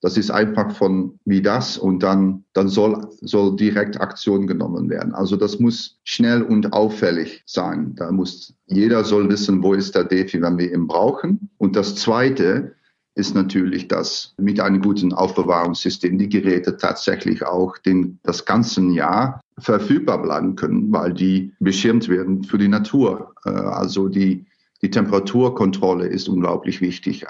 das 0.00 0.16
ist 0.16 0.30
einfach 0.30 0.74
von 0.74 1.18
wie 1.24 1.42
das 1.42 1.76
und 1.76 2.02
dann, 2.02 2.44
dann 2.52 2.68
soll, 2.68 3.08
soll 3.20 3.56
direkt 3.56 4.00
Aktion 4.00 4.46
genommen 4.46 4.88
werden. 4.88 5.14
Also 5.14 5.36
das 5.36 5.58
muss 5.58 5.98
schnell 6.04 6.42
und 6.42 6.72
auffällig 6.72 7.42
sein. 7.46 7.94
Da 7.96 8.10
muss, 8.10 8.54
jeder 8.66 9.04
soll 9.04 9.28
wissen, 9.28 9.62
wo 9.62 9.74
ist 9.74 9.94
der 9.94 10.04
Defi, 10.04 10.40
wenn 10.40 10.58
wir 10.58 10.72
ihn 10.72 10.86
brauchen. 10.86 11.50
Und 11.58 11.76
das 11.76 11.96
zweite, 11.96 12.74
ist 13.14 13.34
natürlich, 13.34 13.88
dass 13.88 14.34
mit 14.38 14.60
einem 14.60 14.80
guten 14.80 15.12
Aufbewahrungssystem 15.12 16.16
die 16.16 16.28
Geräte 16.28 16.76
tatsächlich 16.76 17.44
auch 17.44 17.76
den, 17.78 18.18
das 18.22 18.44
ganze 18.44 18.82
Jahr 18.82 19.40
verfügbar 19.58 20.22
bleiben 20.22 20.56
können, 20.56 20.92
weil 20.92 21.12
die 21.12 21.52
beschirmt 21.58 22.08
werden 22.08 22.44
für 22.44 22.56
die 22.56 22.68
Natur. 22.68 23.34
Äh, 23.44 23.50
also 23.50 24.08
die, 24.08 24.46
die 24.82 24.90
Temperaturkontrolle 24.90 26.06
ist 26.06 26.28
unglaublich 26.28 26.80
wichtig. 26.80 27.26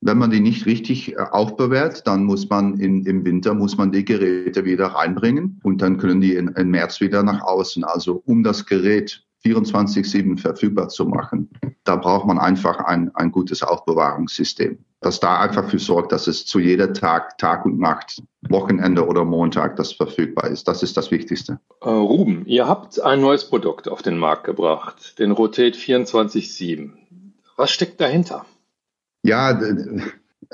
Wenn 0.00 0.18
man 0.18 0.30
die 0.30 0.40
nicht 0.40 0.66
richtig 0.66 1.14
äh, 1.14 1.16
aufbewahrt, 1.18 2.06
dann 2.06 2.24
muss 2.24 2.48
man 2.48 2.78
in, 2.78 3.04
im 3.04 3.24
Winter 3.24 3.54
muss 3.54 3.76
man 3.76 3.90
die 3.90 4.04
Geräte 4.04 4.64
wieder 4.64 4.86
reinbringen 4.86 5.60
und 5.64 5.82
dann 5.82 5.98
können 5.98 6.20
die 6.20 6.34
im 6.34 6.70
März 6.70 7.00
wieder 7.00 7.22
nach 7.22 7.42
außen. 7.42 7.84
Also 7.84 8.22
um 8.24 8.42
das 8.44 8.66
Gerät 8.66 9.24
24-7 9.44 10.38
verfügbar 10.38 10.88
zu 10.88 11.06
machen, 11.06 11.50
da 11.84 11.96
braucht 11.96 12.26
man 12.26 12.38
einfach 12.38 12.78
ein, 12.80 13.14
ein 13.14 13.32
gutes 13.32 13.62
Aufbewahrungssystem, 13.62 14.78
das 15.00 15.20
da 15.20 15.40
einfach 15.40 15.68
für 15.68 15.78
sorgt, 15.78 16.12
dass 16.12 16.26
es 16.26 16.44
zu 16.44 16.58
jeder 16.58 16.92
Tag, 16.92 17.38
Tag 17.38 17.64
und 17.64 17.78
Nacht, 17.78 18.22
Wochenende 18.48 19.06
oder 19.06 19.24
Montag 19.24 19.76
das 19.76 19.92
verfügbar 19.92 20.50
ist. 20.50 20.68
Das 20.68 20.82
ist 20.82 20.96
das 20.96 21.10
Wichtigste. 21.10 21.60
Äh, 21.80 21.88
Ruben, 21.88 22.44
ihr 22.46 22.68
habt 22.68 23.00
ein 23.00 23.20
neues 23.20 23.48
Produkt 23.48 23.88
auf 23.88 24.02
den 24.02 24.18
Markt 24.18 24.44
gebracht, 24.44 25.18
den 25.18 25.30
Rotate 25.32 25.78
24-7. 25.78 26.90
Was 27.56 27.70
steckt 27.70 28.00
dahinter? 28.00 28.44
Ja, 29.28 29.60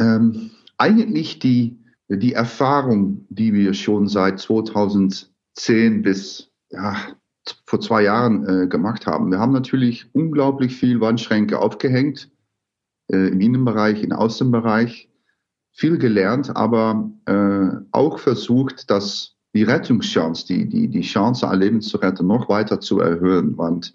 ähm, 0.01 0.51
eigentlich 0.79 1.39
die, 1.39 1.79
die 2.09 2.33
Erfahrung, 2.33 3.25
die 3.29 3.55
wir 3.55 3.73
schon 3.73 4.09
seit 4.09 4.41
2010 4.41 6.03
bis 6.03 6.51
ja, 6.71 6.97
vor 7.67 7.81
zwei 7.81 8.03
Jahren 8.03 8.45
äh, 8.49 8.67
gemacht 8.67 9.07
haben. 9.07 9.31
Wir 9.31 9.39
haben 9.39 9.53
natürlich 9.53 10.13
unglaublich 10.13 10.75
viel 10.75 11.01
Wandschränke 11.01 11.61
aufgehängt, 11.61 12.33
äh, 13.13 13.29
im 13.29 13.41
Innenbereich, 13.41 14.03
im 14.03 14.11
Außenbereich, 14.11 15.09
viel 15.71 15.97
gelernt, 15.97 16.57
aber 16.57 17.13
äh, 17.27 17.79
auch 17.93 18.19
versucht, 18.19 18.91
dass 18.91 19.37
die 19.55 19.63
Rettungschance, 19.63 20.49
die, 20.49 20.69
die, 20.69 20.89
die 20.89 21.03
Chance, 21.03 21.49
ein 21.49 21.61
Leben 21.61 21.81
zu 21.81 21.99
retten, 21.99 22.27
noch 22.27 22.49
weiter 22.49 22.81
zu 22.81 22.99
erhöhen. 22.99 23.55
Und, 23.55 23.95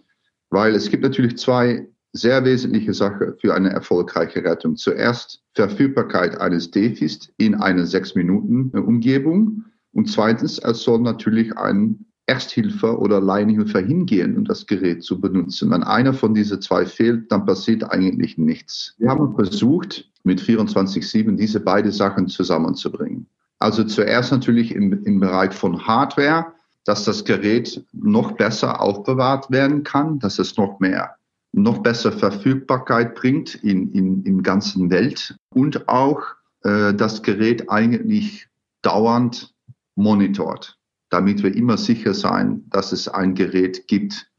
weil 0.50 0.74
es 0.74 0.90
gibt 0.90 1.04
natürlich 1.04 1.38
zwei 1.38 1.90
sehr 2.14 2.44
wesentliche 2.44 2.94
Sachen 2.94 3.36
für 3.40 3.54
eine 3.54 3.70
erfolgreiche 3.70 4.44
Rettung. 4.44 4.76
Zuerst 4.76 5.42
Verfügbarkeit 5.54 6.40
eines 6.40 6.72
Defis 6.72 7.32
in 7.38 7.56
einer 7.56 7.86
sechs 7.86 8.16
Minuten 8.16 8.72
Umgebung 8.78 9.66
und 9.94 10.10
zweitens, 10.10 10.60
es 10.60 10.82
soll 10.82 11.00
natürlich 11.00 11.58
ein 11.58 12.06
Ersthilfe 12.28 12.98
oder 13.00 13.20
Laienhilfe 13.20 13.80
hingehen, 13.80 14.38
um 14.38 14.46
das 14.46 14.68
Gerät 14.68 15.04
zu 15.04 15.20
benutzen. 15.20 15.72
Wenn 15.72 15.84
einer 15.84 16.14
von 16.14 16.36
diesen 16.36 16.62
zwei 16.62 16.86
fehlt, 16.86 17.32
dann 17.32 17.46
passiert 17.46 17.92
eigentlich 17.92 18.38
nichts. 18.38 18.94
Wir 19.00 19.10
haben 19.10 19.34
versucht, 19.34 20.08
mit 20.24 20.40
24-7 20.40 21.36
diese 21.38 21.60
beiden 21.60 21.92
Sachen 21.92 22.28
zusammenzubringen. 22.28 23.26
Also 23.58 23.84
zuerst 23.84 24.32
natürlich 24.32 24.76
im, 24.76 25.04
im 25.06 25.20
Bereich 25.20 25.54
von 25.54 25.88
Hardware, 25.88 26.54
dass 26.86 27.04
das 27.04 27.26
Gerät 27.26 27.84
noch 27.94 28.34
besser 28.34 28.80
aufbewahrt 28.80 29.50
werden 29.50 29.84
kann, 29.84 30.20
dass 30.20 30.40
es 30.40 30.56
noch 30.56 30.80
mehr, 30.80 31.16
noch 31.52 31.80
besser 31.80 32.12
Verfügbarkeit 32.12 33.16
bringt 33.16 33.56
in, 33.56 33.92
in, 33.92 34.24
in 34.24 34.44
ganzen 34.44 34.90
Welt 34.90 35.36
und 35.50 35.88
auch 35.88 36.22
äh, 36.64 36.94
das 36.94 37.24
Gerät 37.24 37.70
eigentlich 37.70 38.48
dauernd 38.82 39.54
monitort 39.96 40.80
damit 41.10 41.44
wir 41.44 41.56
immer 41.56 41.78
sicher 41.78 42.14
sein, 42.14 42.64
dass 42.70 42.92
es 42.92 43.08
ein 43.08 43.34
Gerät 43.34 43.88
gibt 43.88 44.30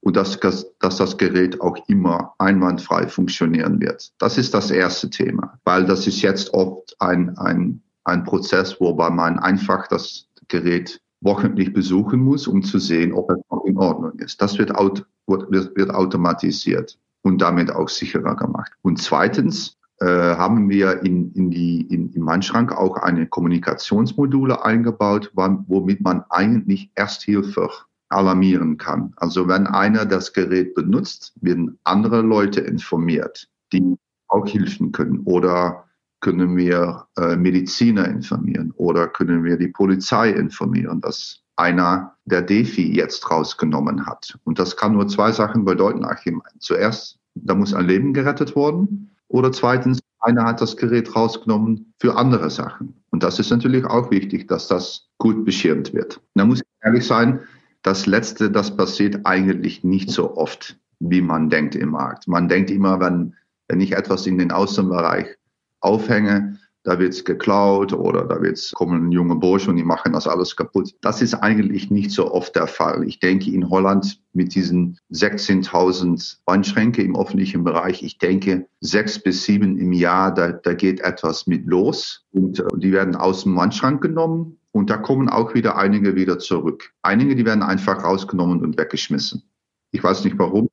und 0.00 0.16
dass, 0.16 0.38
dass 0.40 0.96
das 0.96 1.16
Gerät 1.16 1.60
auch 1.60 1.76
immer 1.88 2.34
einwandfrei 2.38 3.08
funktionieren 3.08 3.80
wird. 3.80 4.12
Das 4.18 4.38
ist 4.38 4.54
das 4.54 4.70
erste 4.70 5.10
Thema, 5.10 5.58
weil 5.64 5.86
das 5.86 6.06
ist 6.06 6.22
jetzt 6.22 6.52
oft 6.54 6.94
ein, 7.00 7.36
ein, 7.38 7.82
ein 8.04 8.24
Prozess, 8.24 8.80
wobei 8.80 9.10
man 9.10 9.38
einfach 9.38 9.88
das 9.88 10.26
Gerät 10.48 11.00
wochentlich 11.20 11.72
besuchen 11.72 12.20
muss, 12.20 12.46
um 12.46 12.62
zu 12.62 12.78
sehen, 12.78 13.12
ob 13.12 13.30
es 13.30 13.38
noch 13.50 13.64
in 13.64 13.76
Ordnung 13.76 14.18
ist. 14.18 14.40
Das 14.40 14.58
wird, 14.58 14.70
wird, 14.70 15.76
wird 15.76 15.90
automatisiert 15.90 16.98
und 17.22 17.40
damit 17.40 17.70
auch 17.70 17.88
sicherer 17.88 18.36
gemacht. 18.36 18.72
Und 18.82 19.00
zweitens, 19.00 19.78
äh, 20.00 20.06
haben 20.06 20.68
wir 20.68 21.02
in, 21.02 21.32
in 21.32 21.50
die, 21.50 21.80
in, 21.92 22.12
im 22.12 22.26
Wandschrank 22.26 22.72
auch 22.72 22.98
eine 22.98 23.26
Kommunikationsmodule 23.26 24.64
eingebaut, 24.64 25.32
womit 25.34 26.00
man 26.02 26.22
eigentlich 26.30 26.92
Ersthilfe 26.94 27.68
alarmieren 28.08 28.78
kann. 28.78 29.12
Also 29.16 29.48
wenn 29.48 29.66
einer 29.66 30.06
das 30.06 30.32
Gerät 30.32 30.76
benutzt, 30.76 31.32
werden 31.40 31.78
andere 31.82 32.22
Leute 32.22 32.60
informiert, 32.60 33.48
die 33.72 33.96
auch 34.28 34.46
helfen 34.46 34.92
können. 34.92 35.22
Oder 35.24 35.87
können 36.20 36.56
wir 36.56 37.06
äh, 37.16 37.36
Mediziner 37.36 38.06
informieren 38.08 38.72
oder 38.76 39.08
können 39.08 39.44
wir 39.44 39.56
die 39.56 39.68
Polizei 39.68 40.30
informieren, 40.30 41.00
dass 41.00 41.42
einer 41.56 42.14
der 42.24 42.42
Defi 42.42 42.94
jetzt 42.94 43.30
rausgenommen 43.30 44.06
hat. 44.06 44.38
Und 44.44 44.58
das 44.58 44.76
kann 44.76 44.92
nur 44.92 45.08
zwei 45.08 45.32
Sachen 45.32 45.64
bedeuten, 45.64 46.04
Achim. 46.04 46.42
Zuerst, 46.60 47.18
da 47.34 47.54
muss 47.54 47.74
ein 47.74 47.86
Leben 47.86 48.14
gerettet 48.14 48.54
worden. 48.54 49.10
Oder 49.28 49.52
zweitens, 49.52 50.00
einer 50.20 50.44
hat 50.44 50.60
das 50.60 50.76
Gerät 50.76 51.14
rausgenommen 51.14 51.92
für 52.00 52.16
andere 52.16 52.50
Sachen. 52.50 52.94
Und 53.10 53.22
das 53.22 53.38
ist 53.38 53.50
natürlich 53.50 53.84
auch 53.84 54.10
wichtig, 54.10 54.48
dass 54.48 54.68
das 54.68 55.08
gut 55.18 55.44
beschirmt 55.44 55.92
wird. 55.94 56.20
Da 56.34 56.44
muss 56.44 56.60
ich 56.60 56.66
ehrlich 56.84 57.06
sein, 57.06 57.40
das 57.82 58.06
Letzte, 58.06 58.50
das 58.50 58.76
passiert 58.76 59.24
eigentlich 59.24 59.84
nicht 59.84 60.10
so 60.10 60.36
oft, 60.36 60.78
wie 61.00 61.22
man 61.22 61.50
denkt 61.50 61.74
im 61.74 61.90
Markt. 61.90 62.28
Man 62.28 62.48
denkt 62.48 62.70
immer, 62.70 63.00
wenn, 63.00 63.34
wenn 63.68 63.80
ich 63.80 63.92
etwas 63.92 64.26
in 64.26 64.38
den 64.38 64.50
Außenbereich 64.50 65.37
aufhänge, 65.80 66.58
da 66.84 66.98
wird's 66.98 67.24
geklaut 67.24 67.92
oder 67.92 68.24
da 68.24 68.40
wird's 68.40 68.72
kommen 68.72 69.12
junge 69.12 69.36
Bursche 69.36 69.70
und 69.70 69.76
die 69.76 69.84
machen 69.84 70.14
das 70.14 70.26
alles 70.26 70.56
kaputt. 70.56 70.94
Das 71.02 71.20
ist 71.20 71.34
eigentlich 71.34 71.90
nicht 71.90 72.10
so 72.10 72.32
oft 72.32 72.56
der 72.56 72.66
Fall. 72.66 73.04
Ich 73.06 73.20
denke 73.20 73.50
in 73.50 73.68
Holland 73.68 74.20
mit 74.32 74.54
diesen 74.54 74.98
16.000 75.12 76.38
Wandschränke 76.46 77.02
im 77.02 77.14
öffentlichen 77.14 77.62
Bereich, 77.62 78.02
ich 78.02 78.18
denke 78.18 78.68
sechs 78.80 79.18
bis 79.18 79.44
sieben 79.44 79.76
im 79.78 79.92
Jahr, 79.92 80.32
da, 80.32 80.52
da 80.52 80.72
geht 80.72 81.00
etwas 81.00 81.46
mit 81.46 81.66
los 81.66 82.24
und 82.32 82.60
äh, 82.60 82.64
die 82.76 82.92
werden 82.92 83.16
aus 83.16 83.42
dem 83.42 83.56
Wandschrank 83.56 84.00
genommen 84.00 84.58
und 84.72 84.88
da 84.88 84.96
kommen 84.96 85.28
auch 85.28 85.54
wieder 85.54 85.76
einige 85.76 86.14
wieder 86.14 86.38
zurück. 86.38 86.92
Einige, 87.02 87.34
die 87.34 87.44
werden 87.44 87.62
einfach 87.62 88.02
rausgenommen 88.02 88.62
und 88.62 88.78
weggeschmissen. 88.78 89.42
Ich 89.90 90.02
weiß 90.02 90.24
nicht 90.24 90.38
warum, 90.38 90.67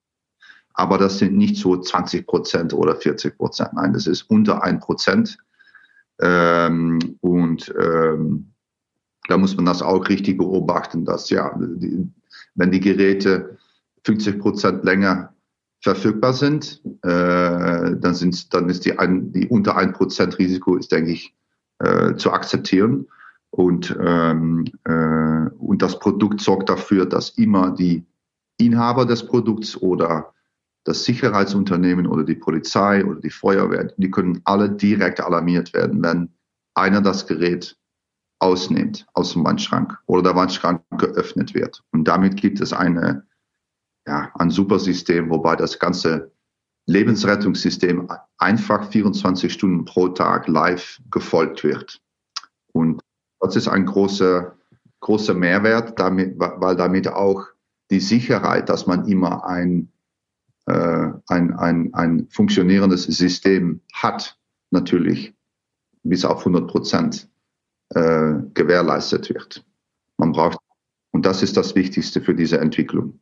aber 0.76 0.98
das 0.98 1.20
sind 1.20 1.36
nicht 1.36 1.58
so 1.58 1.78
20 1.78 2.28
Prozent 2.28 2.74
oder 2.74 2.96
40 2.96 3.38
Prozent. 3.38 3.74
Nein, 3.74 3.94
das 3.94 4.08
ist 4.08 4.24
unter 4.24 4.64
ein 4.64 4.80
Prozent. 4.80 5.38
Ähm, 6.20 7.00
und 7.22 7.74
ähm, 7.80 8.52
da 9.28 9.38
muss 9.38 9.56
man 9.56 9.66
das 9.66 9.82
auch 9.82 10.08
richtig 10.10 10.38
beobachten, 10.38 11.06
dass 11.06 11.30
ja, 11.30 11.58
die, 11.58 12.08
wenn 12.56 12.72
die 12.72 12.80
Geräte 12.80 13.58
50 14.04 14.40
Prozent 14.40 14.84
länger 14.84 15.34
verfügbar 15.82 16.34
sind, 16.34 16.82
äh, 17.04 17.96
dann, 17.96 18.14
sind, 18.14 18.54
dann 18.54 18.70
ist 18.70 18.86
die, 18.86 18.98
ein, 19.00 19.32
die 19.32 19.48
unter 19.48 19.78
ein 19.78 19.94
Prozent 19.94 20.38
Risiko 20.40 20.76
ist, 20.76 20.92
denke 20.92 21.12
ich, 21.12 21.34
äh, 21.80 22.16
zu 22.16 22.32
akzeptieren. 22.32 23.08
Und, 23.50 23.96
ähm, 24.02 24.66
äh, 24.84 25.50
und 25.58 25.82
das 25.82 26.00
Produkt 26.00 26.42
sorgt 26.42 26.70
dafür, 26.70 27.06
dass 27.06 27.30
immer 27.30 27.72
die 27.72 28.06
Inhaber 28.58 29.06
des 29.06 29.26
Produkts 29.26 29.82
oder 29.82 30.34
das 30.86 31.04
Sicherheitsunternehmen 31.04 32.08
oder 32.08 32.24
die 32.24 32.36
Polizei 32.36 33.04
oder 33.04 33.20
die 33.20 33.32
Feuerwehr, 33.32 33.92
die 33.98 34.12
können 34.12 34.42
alle 34.46 34.70
direkt 34.70 35.20
alarmiert 35.20 35.74
werden, 35.74 36.02
wenn 36.02 36.30
einer 36.76 37.02
das 37.02 37.28
Gerät 37.28 37.76
ausnimmt 38.40 39.06
aus 39.14 39.34
dem 39.34 39.44
Wandschrank 39.44 39.98
oder 40.06 40.22
der 40.22 40.36
Wandschrank 40.36 40.84
geöffnet 40.98 41.54
wird. 41.56 41.84
Und 41.92 42.08
damit 42.08 42.38
gibt 42.38 42.62
es 42.62 42.72
eine, 42.72 43.26
ja, 44.08 44.32
ein 44.36 44.52
super 44.52 44.78
System, 44.78 45.30
wobei 45.32 45.56
das 45.56 45.80
ganze 45.80 46.32
Lebensrettungssystem 46.86 48.08
einfach 48.38 48.90
24 48.92 49.52
Stunden 49.52 49.86
pro 49.86 50.10
Tag 50.10 50.48
live 50.48 51.02
gefolgt 51.10 51.64
wird. 51.64 52.00
Und 52.74 53.02
das 53.40 53.56
ist 53.56 53.68
ein 53.68 53.88
großer, 53.88 54.56
großer 55.00 55.34
Mehrwert, 55.34 56.00
damit, 56.00 56.36
weil 56.38 56.76
damit 56.76 57.08
auch 57.08 57.48
die 57.90 58.00
Sicherheit, 58.00 58.70
dass 58.70 58.86
man 58.86 59.08
immer 59.08 59.46
ein 59.46 59.92
äh, 60.68 61.10
ein, 61.28 61.54
ein, 61.54 61.94
ein 61.94 62.28
funktionierendes 62.30 63.04
System 63.04 63.82
hat, 63.94 64.38
natürlich 64.72 65.34
bis 66.04 66.26
auf 66.26 66.40
100 66.40 66.68
Prozent 66.68 67.30
äh, 67.90 68.34
gewährleistet 68.54 69.30
wird. 69.30 69.64
Man 70.18 70.32
braucht, 70.32 70.60
und 71.12 71.26
das 71.26 71.44
ist 71.44 71.58
das 71.58 71.76
Wichtigste 71.76 72.22
für 72.22 72.36
diese 72.36 72.60
Entwicklung, 72.60 73.20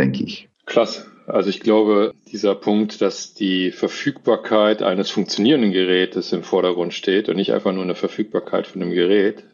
denke 0.00 0.24
ich. 0.24 0.48
Klasse. 0.66 1.06
Also 1.26 1.48
ich 1.48 1.60
glaube, 1.60 2.12
dieser 2.30 2.54
Punkt, 2.54 3.00
dass 3.00 3.32
die 3.32 3.70
Verfügbarkeit 3.70 4.82
eines 4.82 5.10
funktionierenden 5.10 5.72
Gerätes 5.72 6.32
im 6.32 6.42
Vordergrund 6.42 6.92
steht 6.92 7.28
und 7.28 7.36
nicht 7.36 7.52
einfach 7.52 7.72
nur 7.72 7.82
eine 7.82 7.94
Verfügbarkeit 7.94 8.66
von 8.66 8.82
einem 8.82 8.92
Gerät, 8.92 9.44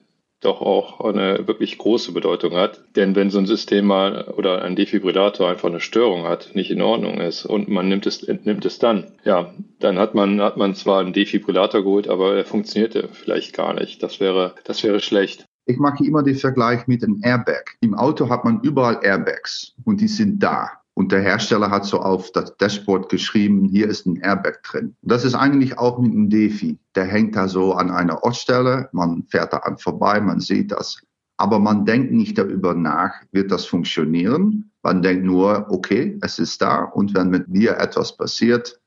doch 0.40 0.60
auch 0.60 1.00
eine 1.00 1.46
wirklich 1.46 1.78
große 1.78 2.12
Bedeutung 2.12 2.54
hat. 2.54 2.80
Denn 2.96 3.14
wenn 3.14 3.30
so 3.30 3.38
ein 3.38 3.46
System 3.46 3.86
mal 3.86 4.24
oder 4.36 4.62
ein 4.62 4.76
Defibrillator 4.76 5.48
einfach 5.48 5.68
eine 5.68 5.80
Störung 5.80 6.24
hat, 6.24 6.50
nicht 6.54 6.70
in 6.70 6.82
Ordnung 6.82 7.20
ist 7.20 7.44
und 7.46 7.68
man 7.68 7.88
nimmt 7.88 8.06
es, 8.06 8.22
entnimmt 8.22 8.64
es 8.64 8.78
dann, 8.78 9.12
ja, 9.24 9.52
dann 9.78 9.98
hat 9.98 10.14
man, 10.14 10.40
hat 10.40 10.56
man 10.56 10.74
zwar 10.74 11.00
einen 11.00 11.12
Defibrillator 11.12 11.82
geholt, 11.82 12.08
aber 12.08 12.36
er 12.36 12.44
funktionierte 12.44 13.08
vielleicht 13.12 13.54
gar 13.54 13.74
nicht. 13.74 14.02
Das 14.02 14.20
wäre, 14.20 14.54
das 14.64 14.82
wäre 14.82 15.00
schlecht. 15.00 15.44
Ich 15.66 15.78
mache 15.78 16.04
immer 16.04 16.22
den 16.22 16.36
Vergleich 16.36 16.86
mit 16.88 17.04
einem 17.04 17.20
Airbag. 17.22 17.76
Im 17.80 17.94
Auto 17.94 18.28
hat 18.28 18.44
man 18.44 18.60
überall 18.62 18.98
Airbags 19.02 19.74
und 19.84 20.00
die 20.00 20.08
sind 20.08 20.42
da. 20.42 20.79
Und 20.94 21.12
der 21.12 21.22
Hersteller 21.22 21.70
hat 21.70 21.84
so 21.84 22.00
auf 22.00 22.30
das 22.32 22.56
Dashboard 22.56 23.08
geschrieben, 23.08 23.64
hier 23.64 23.88
ist 23.88 24.06
ein 24.06 24.16
Airbag 24.16 24.62
drin. 24.62 24.96
Das 25.02 25.24
ist 25.24 25.34
eigentlich 25.34 25.78
auch 25.78 25.98
mit 25.98 26.12
einem 26.12 26.28
Defi. 26.28 26.78
Der 26.94 27.04
hängt 27.04 27.36
da 27.36 27.48
so 27.48 27.74
an 27.74 27.90
einer 27.90 28.22
Ortsstelle, 28.22 28.88
man 28.92 29.24
fährt 29.30 29.52
da 29.52 29.58
an 29.58 29.78
vorbei, 29.78 30.20
man 30.20 30.40
sieht 30.40 30.72
das. 30.72 31.00
Aber 31.36 31.58
man 31.58 31.86
denkt 31.86 32.12
nicht 32.12 32.36
darüber 32.36 32.74
nach, 32.74 33.12
wird 33.32 33.50
das 33.50 33.64
funktionieren? 33.64 34.70
Man 34.82 35.00
denkt 35.00 35.24
nur, 35.24 35.66
okay, 35.70 36.18
es 36.22 36.38
ist 36.38 36.60
da 36.60 36.84
und 36.84 37.14
wenn 37.14 37.30
mit 37.30 37.48
mir 37.48 37.78
etwas 37.78 38.16
passiert, 38.16 38.78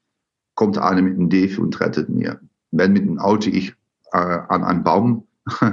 kommt 0.55 0.77
einer 0.77 1.01
mit 1.01 1.15
einem 1.15 1.29
Defi 1.29 1.59
und 1.59 1.79
rettet 1.79 2.09
mir. 2.09 2.39
Wenn 2.71 2.93
mit 2.93 3.03
einem 3.03 3.19
Auto 3.19 3.49
ich 3.49 3.73
äh, 4.11 4.17
an 4.17 4.63
einem 4.63 4.83
Baum 4.83 5.27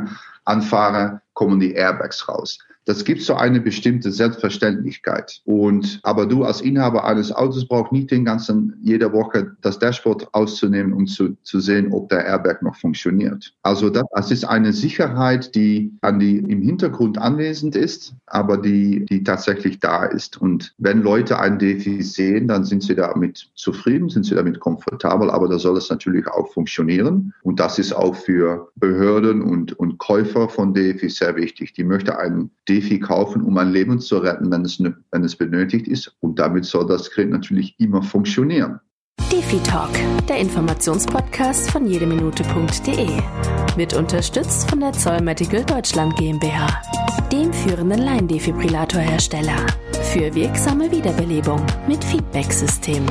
anfahre, 0.45 1.21
kommen 1.35 1.61
die 1.61 1.73
Airbags 1.73 2.27
raus. 2.29 2.59
Das 2.85 3.05
gibt 3.05 3.23
so 3.23 3.35
eine 3.35 3.61
bestimmte 3.61 4.11
Selbstverständlichkeit. 4.11 5.41
Und, 5.45 6.01
aber 6.03 6.27
du 6.27 6.45
als 6.45 6.61
Inhaber 6.61 7.05
eines 7.05 7.33
Autos 7.33 7.67
brauchst 7.69 7.93
nicht 7.93 8.11
den 8.11 8.25
ganzen, 8.25 8.77
jede 8.83 9.13
Woche 9.13 9.53
das 9.61 9.79
Dashboard 9.79 10.29
auszunehmen, 10.33 10.93
um 10.93 11.07
zu, 11.07 11.37
zu 11.43 11.61
sehen, 11.61 11.93
ob 11.93 12.09
der 12.09 12.25
Airbag 12.25 12.63
noch 12.63 12.77
funktioniert. 12.77 13.53
Also 13.63 13.91
das, 13.91 14.05
das 14.15 14.31
ist 14.31 14.45
eine 14.45 14.73
Sicherheit, 14.73 15.55
die 15.55 15.93
an 16.01 16.19
die 16.19 16.39
im 16.39 16.63
Hintergrund 16.63 17.19
anwesend 17.19 17.77
ist, 17.77 18.15
aber 18.27 18.57
die, 18.57 19.05
die 19.05 19.23
tatsächlich 19.25 19.79
da 19.79 20.05
ist. 20.05 20.41
Und 20.41 20.75
wenn 20.79 21.03
Leute 21.03 21.39
ein 21.39 21.59
Defi 21.59 22.03
sehen, 22.03 22.49
dann 22.49 22.65
sind 22.65 22.83
sie 22.83 22.95
damit 22.95 23.51
zufrieden, 23.55 24.09
sind 24.09 24.25
sie 24.25 24.35
damit 24.35 24.61
komfortabel, 24.61 25.31
aber 25.31 25.49
da 25.49 25.59
soll 25.59 25.77
es 25.77 25.91
natürlich 25.91 26.27
auch 26.29 26.53
funktionieren. 26.53 27.35
Und 27.43 27.61
das 27.61 27.79
ist 27.79 27.93
auch 27.93 28.15
für 28.15 28.69
Behörden 28.77 29.43
und, 29.43 29.79
und 29.79 29.99
Käufer 29.99 30.49
von 30.49 30.75
Defi 30.75 31.09
sehr 31.09 31.37
wichtig. 31.37 31.73
Die 31.75 31.85
möchte 31.85 32.19
einen 32.19 32.51
Defi 32.71 33.01
kaufen, 33.01 33.43
um 33.43 33.59
ein 33.59 33.73
Leben 33.73 33.99
zu 33.99 34.19
retten, 34.19 34.51
wenn 34.53 34.65
es, 34.65 34.81
wenn 34.81 35.25
es 35.25 35.35
benötigt 35.35 35.89
ist. 35.89 36.17
Und 36.21 36.39
damit 36.39 36.65
soll 36.65 36.87
das 36.87 37.11
Gerät 37.11 37.31
natürlich 37.31 37.75
immer 37.81 38.01
funktionieren. 38.01 38.79
Defi 39.33 39.59
Talk, 39.65 39.91
der 40.29 40.39
Informationspodcast 40.39 41.71
von 41.73 41.87
jedeminute.de. 41.87 43.09
Wird 43.77 43.95
unterstützt 43.95 44.71
von 44.71 44.81
der 44.81 44.93
Zoll 44.93 45.21
Medical 45.21 45.65
Deutschland 45.65 46.17
GmbH, 46.17 46.69
dem 47.33 47.53
führenden 47.53 48.03
Laiendefibrillatorhersteller. 48.03 49.67
Für 50.13 50.33
wirksame 50.33 50.91
Wiederbelebung 50.93 51.61
mit 51.89 52.03
Feedback-System. 52.05 53.05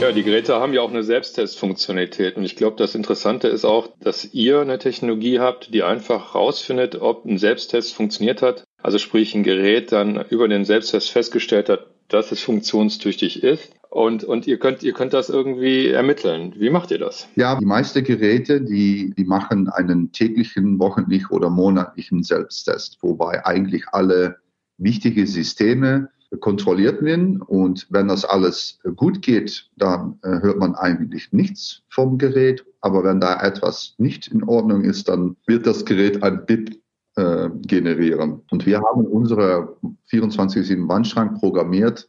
Ja, 0.00 0.12
die 0.12 0.22
Geräte 0.22 0.54
haben 0.54 0.72
ja 0.72 0.80
auch 0.80 0.90
eine 0.90 1.02
Selbsttestfunktionalität. 1.02 2.36
Und 2.36 2.44
ich 2.44 2.54
glaube, 2.54 2.76
das 2.76 2.94
Interessante 2.94 3.48
ist 3.48 3.64
auch, 3.64 3.88
dass 3.98 4.32
ihr 4.32 4.60
eine 4.60 4.78
Technologie 4.78 5.40
habt, 5.40 5.74
die 5.74 5.82
einfach 5.82 6.36
rausfindet, 6.36 7.00
ob 7.00 7.24
ein 7.24 7.36
Selbsttest 7.36 7.94
funktioniert 7.94 8.40
hat. 8.40 8.62
Also 8.80 8.98
sprich, 8.98 9.34
ein 9.34 9.42
Gerät 9.42 9.90
dann 9.90 10.24
über 10.30 10.46
den 10.46 10.64
Selbsttest 10.64 11.10
festgestellt 11.10 11.68
hat, 11.68 11.88
dass 12.06 12.30
es 12.30 12.40
funktionstüchtig 12.40 13.42
ist. 13.42 13.72
Und, 13.90 14.22
und 14.22 14.46
ihr 14.46 14.60
könnt, 14.60 14.84
ihr 14.84 14.92
könnt 14.92 15.14
das 15.14 15.30
irgendwie 15.30 15.88
ermitteln. 15.88 16.54
Wie 16.56 16.70
macht 16.70 16.92
ihr 16.92 16.98
das? 16.98 17.26
Ja, 17.34 17.58
die 17.58 17.66
meisten 17.66 18.04
Geräte, 18.04 18.60
die, 18.60 19.12
die 19.18 19.24
machen 19.24 19.68
einen 19.68 20.12
täglichen, 20.12 20.78
wochenlichen 20.78 21.30
oder 21.30 21.50
monatlichen 21.50 22.22
Selbsttest, 22.22 22.98
wobei 23.00 23.44
eigentlich 23.44 23.88
alle 23.90 24.36
wichtige 24.76 25.26
Systeme 25.26 26.10
kontrolliert 26.40 27.02
werden. 27.02 27.40
Und 27.40 27.86
wenn 27.90 28.08
das 28.08 28.24
alles 28.24 28.78
gut 28.96 29.22
geht, 29.22 29.70
dann 29.76 30.18
äh, 30.22 30.40
hört 30.40 30.58
man 30.58 30.74
eigentlich 30.74 31.32
nichts 31.32 31.82
vom 31.88 32.18
Gerät. 32.18 32.64
Aber 32.80 33.04
wenn 33.04 33.20
da 33.20 33.40
etwas 33.40 33.94
nicht 33.98 34.28
in 34.28 34.44
Ordnung 34.44 34.84
ist, 34.84 35.08
dann 35.08 35.36
wird 35.46 35.66
das 35.66 35.84
Gerät 35.84 36.22
ein 36.22 36.44
BIP 36.44 36.80
äh, 37.16 37.48
generieren. 37.62 38.42
Und 38.50 38.66
wir 38.66 38.80
haben 38.80 39.06
unsere 39.06 39.76
24-7-Wandschrank 40.10 41.40
programmiert 41.40 42.08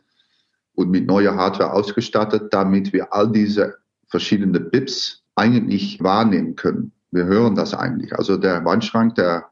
und 0.76 0.92
mit 0.92 1.08
neuer 1.08 1.36
Hardware 1.36 1.74
ausgestattet, 1.74 2.54
damit 2.54 2.94
wir 2.94 3.14
all 3.14 3.32
diese 3.32 3.78
verschiedenen 4.08 4.70
BIPs 4.70 5.24
eigentlich 5.36 6.02
wahrnehmen 6.04 6.56
können. 6.56 6.92
Wir 7.12 7.26
hören 7.26 7.56
das 7.56 7.74
eigentlich. 7.74 8.14
Also 8.14 8.38
der 8.38 8.64
Wandschrank, 8.66 9.16
der, 9.16 9.50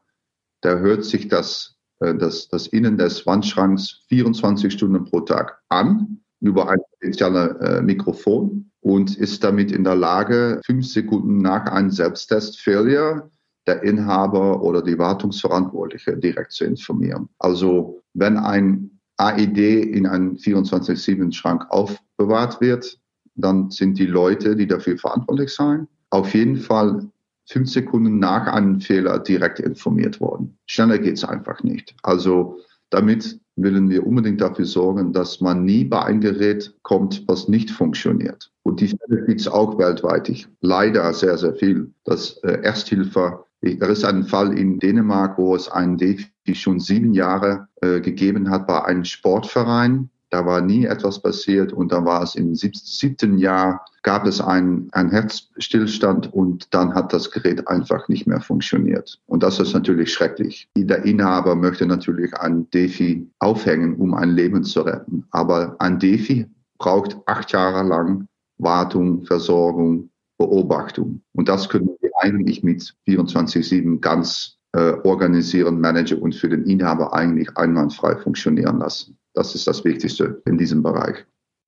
der 0.62 0.78
hört 0.80 1.04
sich 1.04 1.28
das 1.28 1.77
das, 2.00 2.48
das 2.48 2.66
Innen 2.68 2.96
des 2.96 3.26
Wandschranks 3.26 4.04
24 4.08 4.72
Stunden 4.72 5.04
pro 5.04 5.20
Tag 5.20 5.58
an 5.68 6.20
über 6.40 6.68
ein 6.68 6.78
spezielles 6.96 7.56
äh, 7.60 7.82
Mikrofon 7.82 8.70
und 8.80 9.16
ist 9.16 9.42
damit 9.42 9.72
in 9.72 9.84
der 9.84 9.96
Lage, 9.96 10.60
fünf 10.64 10.86
Sekunden 10.86 11.38
nach 11.38 11.66
einem 11.66 11.90
Selbsttest-Failure 11.90 13.30
der 13.66 13.82
Inhaber 13.82 14.62
oder 14.62 14.82
die 14.82 14.98
Wartungsverantwortliche 14.98 16.16
direkt 16.16 16.52
zu 16.52 16.64
informieren. 16.64 17.28
Also 17.38 18.00
wenn 18.14 18.36
ein 18.36 18.98
AED 19.18 19.58
in 19.58 20.06
einem 20.06 20.36
24-7-Schrank 20.36 21.66
aufbewahrt 21.70 22.60
wird, 22.60 22.98
dann 23.34 23.70
sind 23.70 23.98
die 23.98 24.06
Leute, 24.06 24.56
die 24.56 24.66
dafür 24.66 24.96
verantwortlich 24.96 25.50
sind, 25.50 25.88
auf 26.10 26.34
jeden 26.34 26.56
Fall 26.56 27.08
fünf 27.48 27.70
Sekunden 27.70 28.18
nach 28.18 28.46
einem 28.46 28.80
Fehler 28.80 29.18
direkt 29.18 29.58
informiert 29.60 30.20
worden. 30.20 30.58
Schneller 30.66 30.98
geht 30.98 31.16
es 31.16 31.24
einfach 31.24 31.62
nicht. 31.62 31.94
Also 32.02 32.58
damit 32.90 33.40
willen 33.56 33.90
wir 33.90 34.06
unbedingt 34.06 34.40
dafür 34.40 34.64
sorgen, 34.64 35.12
dass 35.12 35.40
man 35.40 35.64
nie 35.64 35.84
bei 35.84 36.02
einem 36.02 36.20
Gerät 36.20 36.74
kommt, 36.82 37.24
was 37.26 37.48
nicht 37.48 37.70
funktioniert. 37.70 38.50
Und 38.62 38.80
die 38.80 38.88
Fälle 38.88 39.24
gibt 39.26 39.40
es 39.40 39.48
auch 39.48 39.78
weltweit. 39.78 40.28
Ich, 40.28 40.46
leider 40.60 41.12
sehr, 41.12 41.36
sehr 41.38 41.54
viel. 41.54 41.92
Das 42.04 42.38
äh, 42.44 42.60
Ersthilfe, 42.62 43.44
da 43.62 43.86
ist 43.86 44.04
ein 44.04 44.24
Fall 44.24 44.56
in 44.56 44.78
Dänemark, 44.78 45.38
wo 45.38 45.56
es 45.56 45.68
einen 45.68 45.96
Defi 45.96 46.28
schon 46.54 46.78
sieben 46.78 47.12
Jahre 47.14 47.68
äh, 47.80 48.00
gegeben 48.00 48.50
hat 48.50 48.66
bei 48.66 48.84
einem 48.84 49.04
Sportverein. 49.04 50.10
Da 50.30 50.44
war 50.44 50.60
nie 50.60 50.84
etwas 50.84 51.20
passiert 51.20 51.72
und 51.72 51.92
dann 51.92 52.04
war 52.04 52.22
es 52.22 52.34
im 52.34 52.54
siebten 52.54 53.38
Jahr, 53.38 53.84
gab 54.02 54.26
es 54.26 54.40
einen, 54.40 54.88
einen 54.92 55.10
Herzstillstand 55.10 56.32
und 56.32 56.72
dann 56.74 56.94
hat 56.94 57.12
das 57.12 57.30
Gerät 57.30 57.66
einfach 57.66 58.08
nicht 58.08 58.26
mehr 58.26 58.40
funktioniert. 58.40 59.20
Und 59.26 59.42
das 59.42 59.58
ist 59.58 59.72
natürlich 59.72 60.12
schrecklich. 60.12 60.68
Der 60.76 61.04
Inhaber 61.04 61.54
möchte 61.54 61.86
natürlich 61.86 62.34
ein 62.34 62.68
Defi 62.70 63.28
aufhängen, 63.38 63.96
um 63.96 64.14
ein 64.14 64.30
Leben 64.30 64.64
zu 64.64 64.82
retten. 64.82 65.26
Aber 65.30 65.76
ein 65.78 65.98
Defi 65.98 66.46
braucht 66.78 67.16
acht 67.26 67.52
Jahre 67.52 67.86
lang 67.86 68.28
Wartung, 68.58 69.24
Versorgung, 69.24 70.10
Beobachtung. 70.38 71.22
Und 71.32 71.48
das 71.48 71.68
können 71.68 71.90
wir 72.00 72.10
eigentlich 72.20 72.62
mit 72.62 72.94
24-7 73.06 74.00
ganz 74.00 74.58
äh, 74.72 74.92
organisieren, 75.04 75.80
managen 75.80 76.18
und 76.18 76.34
für 76.34 76.48
den 76.48 76.64
Inhaber 76.64 77.12
eigentlich 77.12 77.56
einwandfrei 77.56 78.16
funktionieren 78.16 78.78
lassen. 78.78 79.17
Das 79.38 79.54
ist 79.54 79.68
das 79.68 79.84
Wichtigste 79.84 80.42
in 80.46 80.58
diesem 80.58 80.82
Bereich. 80.82 81.24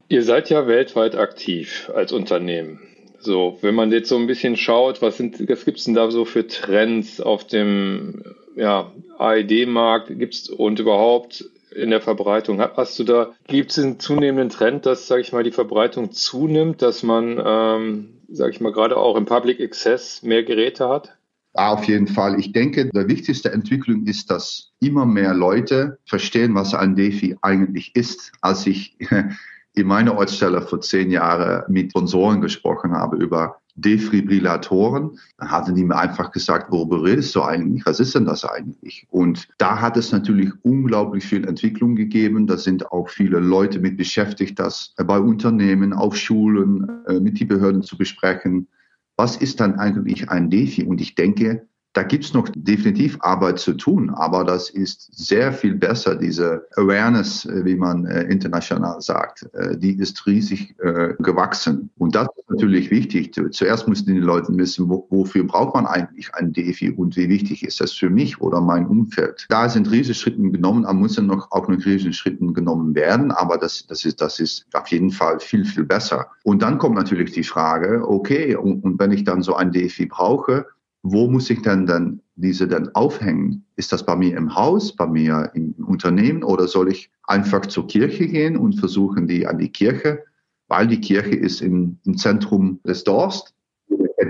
Ihr 0.09 0.25
seid 0.25 0.51
ja 0.51 0.67
weltweit 0.67 1.15
aktiv 1.15 1.89
als 1.95 2.11
Unternehmen. 2.11 2.81
So, 3.21 3.59
wenn 3.61 3.77
man 3.77 3.93
jetzt 3.93 4.09
so 4.09 4.17
ein 4.17 4.27
bisschen 4.27 4.57
schaut, 4.57 5.03
was 5.03 5.19
sind, 5.19 5.49
was 5.49 5.65
gibt's 5.65 5.85
denn 5.85 5.95
da 5.95 6.11
so 6.11 6.25
für 6.25 6.49
Trends 6.49 7.21
auf 7.21 7.47
dem 7.47 8.25
ja, 8.57 8.91
AED-Markt 9.19 10.09
gibt's 10.19 10.49
und 10.49 10.81
überhaupt 10.81 11.45
in 11.73 11.91
der 11.91 12.01
Verbreitung? 12.01 12.61
Hast 12.61 12.99
du 12.99 13.05
da, 13.05 13.35
gibt 13.47 13.71
es 13.71 13.79
einen 13.79 14.01
zunehmenden 14.01 14.49
Trend, 14.49 14.85
dass, 14.85 15.07
sage 15.07 15.21
ich 15.21 15.33
mal, 15.33 15.45
die 15.45 15.53
Verbreitung 15.53 16.11
zunimmt, 16.11 16.83
dass 16.83 17.05
man, 17.05 17.41
ähm, 17.41 18.21
sage 18.33 18.51
ich 18.51 18.61
mal, 18.61 18.73
gerade 18.73 18.97
auch 18.97 19.15
im 19.15 19.27
Public 19.27 19.61
Access 19.61 20.25
mehr 20.25 20.43
Geräte 20.43 20.89
hat? 20.89 21.20
Auf 21.55 21.85
jeden 21.85 22.07
Fall. 22.07 22.39
Ich 22.39 22.53
denke, 22.53 22.87
die 22.87 23.09
wichtigste 23.09 23.53
Entwicklung 23.53 24.05
ist, 24.07 24.31
dass 24.31 24.71
immer 24.81 25.05
mehr 25.05 25.35
Leute 25.35 25.99
verstehen, 26.05 26.55
was 26.55 26.75
ein 26.75 26.95
Defi 26.95 27.37
eigentlich 27.43 27.95
ist. 27.97 28.33
Als 28.41 28.67
ich 28.67 28.97
in 29.75 29.87
meiner 29.87 30.17
Ortsstelle 30.17 30.63
vor 30.63 30.81
zehn 30.81 31.11
Jahren 31.11 31.65
mit 31.69 31.91
Sponsoren 31.91 32.41
gesprochen 32.41 32.93
habe 32.93 33.17
über 33.17 33.57
Defibrillatoren, 33.75 35.19
dann 35.39 35.51
hatten 35.51 35.75
die 35.75 35.85
mir 35.85 35.97
einfach 35.97 36.31
gesagt, 36.31 36.71
worüber 36.71 37.03
redest 37.03 37.35
du 37.35 37.43
eigentlich? 37.43 37.85
Was 37.87 37.99
ist 37.99 38.15
denn 38.15 38.27
das 38.27 38.45
eigentlich? 38.45 39.07
Und 39.11 39.49
da 39.59 39.81
hat 39.81 39.97
es 39.97 40.13
natürlich 40.13 40.53
unglaublich 40.63 41.25
viel 41.25 41.47
Entwicklung 41.47 41.97
gegeben. 41.97 42.47
Da 42.47 42.59
sind 42.59 42.93
auch 42.93 43.09
viele 43.09 43.41
Leute 43.41 43.81
mit 43.81 43.97
beschäftigt, 43.97 44.59
das 44.59 44.95
bei 44.97 45.19
Unternehmen, 45.19 45.93
auf 45.93 46.17
Schulen, 46.17 46.89
äh, 47.07 47.19
mit 47.19 47.41
den 47.41 47.49
Behörden 47.49 47.83
zu 47.83 47.97
besprechen 47.97 48.69
was 49.21 49.37
ist 49.37 49.61
dann 49.61 49.75
eigentlich 49.79 50.31
ein 50.31 50.49
Defi? 50.49 50.83
Und 50.85 51.03
ich 51.03 51.15
denke, 51.15 51.69
da 51.93 52.05
gibt 52.05 52.25
es 52.25 52.35
noch 52.35 52.49
definitiv 52.55 53.19
Arbeit 53.21 53.59
zu 53.59 53.73
tun, 53.73 54.11
aber 54.11 54.45
das 54.45 54.71
ist 54.71 55.09
sehr 55.13 55.53
viel 55.53 55.75
besser, 55.75 56.15
diese 56.15 56.67
Awareness, 56.77 57.47
äh, 57.47 57.65
wie 57.65 57.75
man 57.75 58.07
äh, 58.07 58.23
international 58.25 59.01
sagt, 59.01 59.49
äh, 59.55 59.77
die 59.77 59.99
ist 59.99 60.27
riesig 60.27 60.75
gewachsen. 61.19 61.91
Und 61.99 62.15
das 62.15 62.29
ist 62.37 62.51
natürlich 62.51 62.91
wichtig. 62.91 63.35
Zuerst 63.51 63.89
müssen 63.89 64.07
die 64.07 64.21
Leute 64.21 64.57
wissen, 64.57 64.89
wo, 64.89 65.07
wofür 65.11 65.45
braucht 65.45 65.75
man 65.75 65.87
eigentlich 65.87 66.35
ein 66.35 66.53
DeFi 66.53 66.91
und 66.91 67.17
wie 67.17 67.29
wichtig 67.29 67.65
ist 67.65 67.81
das 67.81 67.93
für 67.93 68.11
mich 68.11 68.41
oder 68.41 68.61
mein 68.61 68.87
Umfeld. 68.87 69.47
Da 69.49 69.69
sind 69.69 69.91
riesige 69.91 70.15
Schritte 70.15 70.41
genommen, 70.41 70.85
aber 70.85 70.99
müssen 70.99 71.27
noch 71.27 71.51
auch 71.51 71.69
noch 71.69 71.85
riesige 71.85 72.13
Schritte 72.13 72.45
genommen 72.53 72.95
werden, 72.95 73.31
aber 73.31 73.59
das, 73.59 73.87
das, 73.87 74.05
ist, 74.05 74.21
das 74.21 74.41
ist 74.41 74.67
auf 74.73 74.89
jeden 74.89 75.11
Fall 75.11 75.41
viel, 75.41 75.65
viel 75.65 75.85
besser. 75.85 76.29
Und 76.45 76.63
dann 76.63 76.79
kommt 76.79 76.97
natürlich 76.97 77.33
die 77.33 77.45
Frage, 77.45 78.03
okay, 78.07 78.57
und, 78.57 78.83
und 78.85 78.99
wenn 78.99 79.13
ich 79.13 79.25
dann 79.25 79.43
so 79.43 79.55
ein 79.55 79.73
DeFi 79.73 80.07
brauche, 80.07 80.67
wo 81.03 81.29
muss 81.29 81.51
ich 81.51 81.63
denn 81.63 81.87
dann 81.87 82.21
diese 82.37 82.69
dann 82.69 82.89
aufhängen? 82.95 83.65
Ist 83.77 83.93
das 83.93 84.05
bei 84.05 84.17
mir 84.17 84.37
im 84.37 84.55
Haus, 84.55 84.95
bei 84.95 85.07
mir 85.07 85.51
im 85.55 85.75
Unternehmen 85.87 86.43
oder 86.43 86.69
soll 86.69 86.91
ich 86.91 87.11
einfach 87.25 87.67
zur 87.67 87.87
Kirche 87.87 88.27
gehen 88.27 88.57
und 88.57 88.79
versuchen, 88.79 89.27
die 89.27 89.47
an 89.47 89.59
die 89.59 89.71
Kirche, 89.71 90.25
weil 90.69 90.87
die 90.87 91.01
Kirche 91.01 91.37
ist 91.37 91.63
im, 91.63 91.99
im 92.05 92.17
Zentrum 92.17 92.81
des 92.85 93.05
Dorfs, 93.05 93.55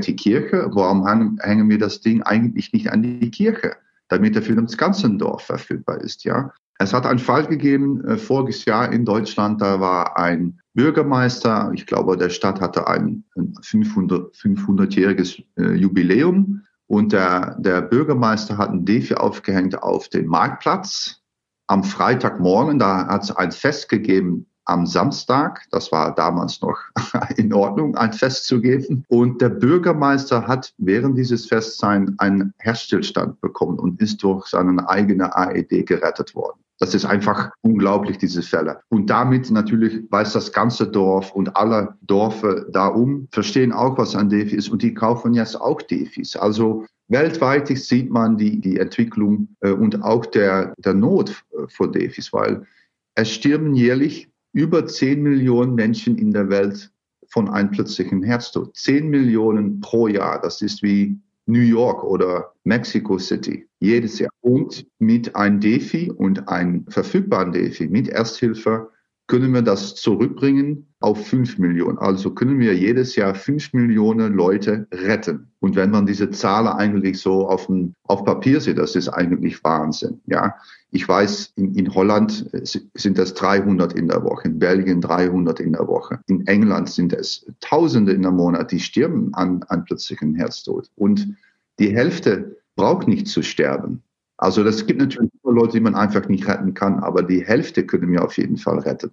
die 0.07 0.17
Kirche, 0.17 0.71
warum 0.73 1.07
hängen 1.07 1.69
wir 1.69 1.79
das 1.79 2.01
Ding 2.01 2.23
eigentlich 2.23 2.73
nicht 2.73 2.91
an 2.93 3.03
die 3.03 3.31
Kirche, 3.31 3.77
damit 4.09 4.37
er 4.37 4.43
für 4.43 4.55
das 4.55 4.77
ganze 4.77 5.11
Dorf 5.11 5.43
verfügbar 5.43 6.01
ist, 6.01 6.25
ja? 6.25 6.53
Es 6.79 6.95
hat 6.95 7.05
einen 7.05 7.19
Fall 7.19 7.47
gegeben, 7.47 8.03
äh, 8.07 8.17
voriges 8.17 8.65
Jahr 8.65 8.91
in 8.91 9.05
Deutschland, 9.05 9.61
da 9.61 9.81
war 9.81 10.17
ein 10.17 10.60
Bürgermeister, 10.75 11.71
ich 11.75 11.87
glaube, 11.87 12.17
der 12.17 12.31
Stadt 12.31 12.61
hatte 12.61 12.87
ein, 12.87 13.25
ein 13.37 13.55
500, 13.63 14.35
500-jähriges 14.35 15.43
äh, 15.57 15.75
Jubiläum 15.75 16.63
und 16.87 17.13
der, 17.13 17.57
der 17.59 17.83
Bürgermeister 17.83 18.59
hat 18.59 18.71
ein 18.71 18.85
Defi 18.85 19.15
aufgehängt 19.15 19.83
auf 19.83 20.09
den 20.09 20.27
Marktplatz 20.27 21.23
am 21.67 21.85
Freitagmorgen. 21.85 22.79
Da 22.79 23.07
hat 23.07 23.25
es 23.25 23.31
ein 23.31 23.53
Fest 23.53 23.89
gegeben 23.89 24.47
am 24.65 24.87
Samstag. 24.87 25.67
Das 25.71 25.93
war 25.93 26.15
damals 26.15 26.61
noch 26.61 26.79
in 27.37 27.53
Ordnung, 27.53 27.97
ein 27.97 28.13
Fest 28.13 28.47
zu 28.47 28.61
geben. 28.61 29.05
Und 29.09 29.41
der 29.41 29.51
Bürgermeister 29.51 30.47
hat 30.47 30.75
während 30.79 31.17
dieses 31.17 31.47
Festsein 31.47 32.15
einen 32.19 32.55
Herzstillstand 32.59 33.41
bekommen 33.41 33.79
und 33.79 34.01
ist 34.01 34.23
durch 34.23 34.47
seine 34.47 34.89
eigene 34.89 35.37
AED 35.37 35.87
gerettet 35.87 36.35
worden. 36.35 36.61
Das 36.81 36.95
ist 36.95 37.05
einfach 37.05 37.51
unglaublich, 37.61 38.17
diese 38.17 38.43
Fälle. 38.43 38.81
Und 38.89 39.11
damit 39.11 39.51
natürlich 39.51 40.11
weiß 40.11 40.33
das 40.33 40.51
ganze 40.51 40.87
Dorf 40.87 41.31
und 41.33 41.55
alle 41.55 41.95
Dörfer 42.01 42.65
da 42.71 42.87
um, 42.87 43.29
verstehen 43.31 43.71
auch, 43.71 43.99
was 43.99 44.17
ein 44.17 44.31
Defi 44.31 44.57
ist 44.57 44.71
und 44.71 44.83
die 44.83 44.95
kaufen 44.95 45.35
jetzt 45.35 45.61
auch 45.61 45.83
Defis. 45.83 46.37
Also 46.37 46.87
weltweit 47.09 47.69
sieht 47.69 48.11
man 48.11 48.39
die, 48.39 48.59
die 48.61 48.79
Entwicklung 48.79 49.49
äh, 49.61 49.73
und 49.73 50.03
auch 50.03 50.25
der, 50.25 50.73
der 50.79 50.95
Not 50.95 51.45
äh, 51.53 51.69
vor 51.69 51.93
Defis, 51.93 52.33
weil 52.33 52.67
es 53.15 53.31
stirben 53.31 53.75
jährlich 53.75 54.31
über 54.53 54.87
10 54.87 55.23
Millionen 55.23 55.75
Menschen 55.75 56.17
in 56.17 56.33
der 56.33 56.49
Welt 56.49 56.91
von 57.29 57.51
einem 57.51 57.71
plötzlichen 57.71 58.23
Herztod. 58.23 58.75
10 58.75 59.09
Millionen 59.09 59.81
pro 59.81 60.09
Jahr, 60.09 60.41
das 60.41 60.63
ist 60.63 60.83
wie 60.83 61.19
New 61.51 61.61
York 61.61 62.05
oder 62.05 62.53
Mexico 62.65 63.19
City 63.19 63.67
jedes 63.81 64.19
Jahr. 64.19 64.31
Und 64.41 64.87
mit 64.99 65.35
einem 65.37 65.61
DeFi 65.61 66.11
und 66.11 66.49
einem 66.49 66.87
verfügbaren 66.89 67.53
DeFi 67.53 67.89
mit 67.89 68.09
Ersthilfe 68.09 68.91
können 69.31 69.55
wir 69.55 69.63
das 69.63 69.95
zurückbringen 69.95 70.89
auf 70.99 71.25
5 71.25 71.59
Millionen. 71.59 71.99
Also 71.99 72.33
können 72.33 72.59
wir 72.59 72.77
jedes 72.77 73.15
Jahr 73.15 73.37
5 73.37 73.73
Millionen 73.75 74.35
Leute 74.35 74.89
retten. 74.93 75.53
Und 75.61 75.77
wenn 75.77 75.93
man 75.93 76.05
diese 76.05 76.31
Zahl 76.31 76.67
eigentlich 76.67 77.21
so 77.21 77.49
auf, 77.49 77.69
ein, 77.69 77.95
auf 78.03 78.25
Papier 78.25 78.61
sieht, 78.61 78.79
das 78.79 78.97
ist 78.97 79.09
eigentlich 79.09 79.63
Wahnsinn. 79.63 80.21
Ja, 80.27 80.57
ich 80.91 81.09
weiß, 81.09 81.53
in, 81.55 81.77
in 81.77 81.95
Holland 81.95 82.51
sind 82.95 83.19
das 83.19 83.35
300 83.35 83.93
in 83.93 84.09
der 84.09 84.25
Woche, 84.25 84.49
in 84.49 84.59
Belgien 84.59 85.01
300 85.01 85.61
in 85.61 85.75
der 85.75 85.87
Woche. 85.87 86.19
In 86.27 86.45
England 86.49 86.91
sind 86.91 87.13
es 87.13 87.47
Tausende 87.61 88.11
in 88.11 88.23
der 88.23 88.33
Monat, 88.33 88.73
die 88.73 88.81
sterben 88.81 89.33
an, 89.35 89.63
an 89.69 89.85
plötzlichen 89.85 90.35
Herztod. 90.35 90.91
Und 90.97 91.37
die 91.79 91.95
Hälfte 91.95 92.57
braucht 92.75 93.07
nicht 93.07 93.29
zu 93.29 93.43
sterben. 93.43 94.03
Also 94.41 94.65
das 94.65 94.87
gibt 94.87 95.01
natürlich 95.01 95.31
Leute, 95.45 95.73
die 95.73 95.81
man 95.81 95.95
einfach 95.95 96.27
nicht 96.29 96.49
retten 96.49 96.73
kann, 96.73 97.01
aber 97.01 97.23
die 97.23 97.45
Hälfte 97.45 97.85
können 97.85 98.11
wir 98.11 98.25
auf 98.25 98.39
jeden 98.39 98.57
Fall 98.57 98.79
retten. 98.79 99.11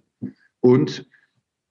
Und 0.60 1.06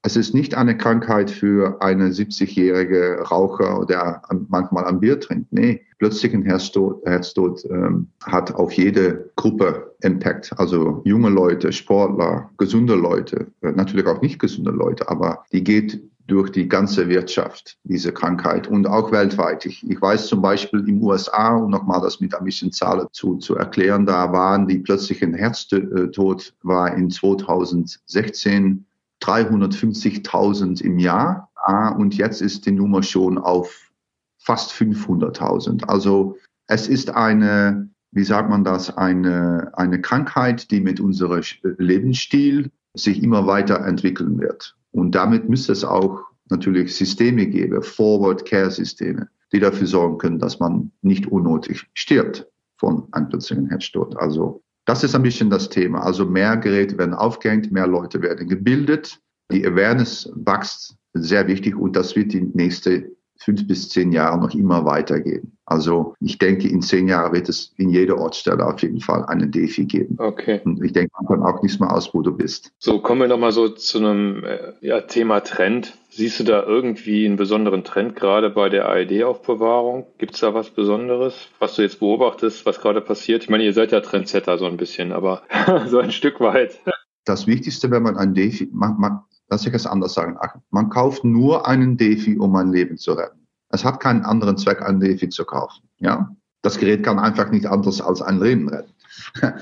es 0.04 0.16
ist 0.16 0.36
nicht 0.36 0.54
eine 0.54 0.78
Krankheit 0.78 1.32
für 1.32 1.82
eine 1.82 2.10
70-jährige 2.10 3.24
Raucher, 3.32 3.84
der 3.90 4.22
manchmal 4.48 4.86
ein 4.86 5.00
Bier 5.00 5.20
trinkt. 5.20 5.52
Nee, 5.52 5.82
plötzlichen 5.98 6.44
Herztod, 6.44 7.04
Herztod 7.04 7.66
ähm, 7.72 8.10
hat 8.24 8.54
auf 8.54 8.72
jede 8.74 9.32
Gruppe 9.36 9.96
Impact. 10.02 10.54
Also 10.58 11.02
junge 11.04 11.30
Leute, 11.30 11.74
Sportler, 11.74 12.52
gesunde 12.60 12.94
Leute, 12.94 13.48
äh, 13.62 13.72
natürlich 13.72 14.06
auch 14.06 14.22
nicht 14.22 14.38
gesunde 14.38 14.72
Leute, 14.72 15.10
aber 15.10 15.46
die 15.52 15.64
geht 15.64 16.00
durch 16.28 16.52
die 16.52 16.68
ganze 16.68 17.08
Wirtschaft, 17.08 17.78
diese 17.84 18.12
Krankheit 18.12 18.68
und 18.68 18.86
auch 18.86 19.12
weltweit. 19.12 19.66
Ich, 19.66 19.84
weiß 19.84 20.28
zum 20.28 20.42
Beispiel 20.42 20.88
im 20.88 21.02
USA, 21.02 21.56
um 21.56 21.72
nochmal 21.72 22.02
das 22.02 22.20
mit 22.20 22.36
ein 22.36 22.44
bisschen 22.44 22.72
Zahlen 22.72 23.08
zu, 23.14 23.38
zu 23.38 23.56
erklären, 23.56 24.06
da 24.06 24.32
waren 24.34 24.68
die 24.68 24.80
plötzlichen 24.80 25.34
Herztod 25.34 26.54
war 26.64 26.94
in 26.96 27.10
2016 27.10 28.86
350.000 29.22 30.82
im 30.82 31.00
Jahr 31.00 31.50
und 31.98 32.16
jetzt 32.16 32.42
ist 32.42 32.66
die 32.66 32.72
Nummer 32.72 33.04
schon 33.04 33.38
auf 33.38 33.92
fast 34.38 34.72
500.000. 34.72 35.86
Also 35.86 36.38
es 36.68 36.88
ist 36.88 37.10
eine, 37.10 37.90
wie 38.12 38.24
sagt 38.24 38.50
man 38.50 38.64
das, 38.64 38.96
eine, 38.96 39.72
eine 39.74 40.00
Krankheit, 40.02 40.72
die 40.72 40.82
mit 40.82 41.00
unserem 41.00 41.42
Lebensstil 41.78 42.72
sich 42.94 43.24
immer 43.24 43.48
weiterentwickeln 43.48 44.40
wird. 44.40 44.76
Und 44.92 45.16
damit 45.16 45.50
müsste 45.50 45.72
es 45.72 45.84
auch 45.84 46.24
natürlich 46.50 46.96
Systeme 46.96 47.48
geben, 47.48 47.82
Forward-Care-Systeme, 47.82 49.28
die 49.52 49.60
dafür 49.60 49.88
sorgen 49.88 50.18
können, 50.18 50.40
dass 50.40 50.60
man 50.60 50.92
nicht 51.02 51.28
unnötig 51.28 51.86
stirbt 51.94 52.48
von 52.78 53.08
einem 53.12 53.30
plötzlichen 53.30 53.68
Herztod. 53.68 54.16
Also 54.18 54.64
das 54.86 55.04
ist 55.04 55.16
ein 55.16 55.24
bisschen 55.24 55.50
das 55.50 55.70
Thema. 55.70 56.02
Also 56.02 56.26
mehr 56.26 56.56
Geräte 56.58 56.98
werden 56.98 57.14
aufgehängt, 57.14 57.72
mehr 57.72 57.88
Leute 57.88 58.22
werden 58.22 58.48
gebildet. 58.48 59.20
Die 59.52 59.66
Awareness 59.66 60.32
wächst 60.36 60.96
sehr 61.14 61.48
wichtig 61.48 61.76
und 61.76 61.96
das 61.96 62.16
wird 62.16 62.34
die 62.34 62.42
nächste 62.42 63.12
fünf 63.40 63.68
bis 63.68 63.90
zehn 63.90 64.12
Jahre 64.12 64.40
noch 64.40 64.54
immer 64.54 64.86
weitergehen. 64.86 65.58
Also 65.66 66.16
ich 66.22 66.38
denke, 66.38 66.70
in 66.70 66.82
zehn 66.82 67.10
Jahren 67.10 67.34
wird 67.34 67.50
es 67.50 67.74
in 67.78 67.90
jeder 67.90 68.18
Ortsstelle 68.18 68.66
auf 68.66 68.82
jeden 68.82 69.02
Fall 69.02 69.26
einen 69.26 69.52
Defi 69.52 69.86
geben. 69.86 70.16
Okay. 70.18 70.62
Und 70.64 70.82
ich 70.82 70.94
denke, 70.94 71.12
man 71.20 71.28
kann 71.28 71.44
auch 71.44 71.62
nicht 71.62 71.80
mehr 71.82 71.94
aus, 71.94 72.14
wo 72.14 72.22
du 72.22 72.32
bist. 72.32 72.72
So, 72.80 73.00
kommen 73.00 73.22
wir 73.22 73.28
nochmal 73.28 73.52
so 73.52 73.68
zu 73.68 73.98
einem 73.98 74.46
äh, 74.46 74.74
ja, 74.80 75.02
Thema 75.02 75.42
Trend. 75.42 75.94
Siehst 76.10 76.40
du 76.40 76.46
da 76.46 76.64
irgendwie 76.64 77.26
einen 77.26 77.36
besonderen 77.36 77.84
Trend 77.84 78.16
gerade 78.16 78.50
bei 78.50 78.70
der 78.70 78.88
AED-Aufbewahrung? 78.88 80.08
Gibt 80.18 80.36
es 80.36 80.40
da 80.40 80.54
was 80.54 80.70
Besonderes, 80.70 81.50
was 81.60 81.76
du 81.76 81.82
jetzt 81.82 82.00
beobachtest, 82.00 82.66
was 82.66 82.80
gerade 82.80 83.02
passiert? 83.02 83.44
Ich 83.44 83.50
meine, 83.50 83.66
ihr 83.66 83.74
seid 83.74 83.92
ja 83.92 84.00
Trendsetter 84.00 84.58
so 84.58 84.66
ein 84.66 84.78
bisschen, 84.78 85.12
aber 85.12 85.44
so 85.88 86.00
ein 86.00 86.12
Stück 86.12 86.40
weit. 86.40 86.80
Das 87.28 87.46
Wichtigste, 87.46 87.92
wenn 87.92 88.04
man 88.04 88.16
ein 88.16 88.34
Defi, 88.34 88.70
man, 88.72 88.98
man, 88.98 89.20
lass 89.50 89.66
ich 89.66 89.74
es 89.74 89.86
anders 89.86 90.14
sagen, 90.14 90.38
man 90.70 90.90
kauft 90.90 91.26
nur 91.26 91.68
einen 91.68 91.98
Defi, 91.98 92.38
um 92.38 92.56
ein 92.56 92.72
Leben 92.72 92.98
zu 92.98 93.12
retten. 93.12 93.46
Es 93.70 93.84
hat 93.84 94.00
keinen 94.00 94.24
anderen 94.24 94.58
Zweck, 94.58 94.82
ein 94.82 95.02
Defi 95.02 95.28
zu 95.28 95.44
kaufen. 95.44 95.90
Ja? 95.98 96.34
Das 96.62 96.78
Gerät 96.78 97.04
kann 97.04 97.20
einfach 97.20 97.52
nicht 97.52 97.66
anders 97.66 98.00
als 98.00 98.22
ein 98.22 98.40
Leben 98.40 98.70
retten. 98.70 98.94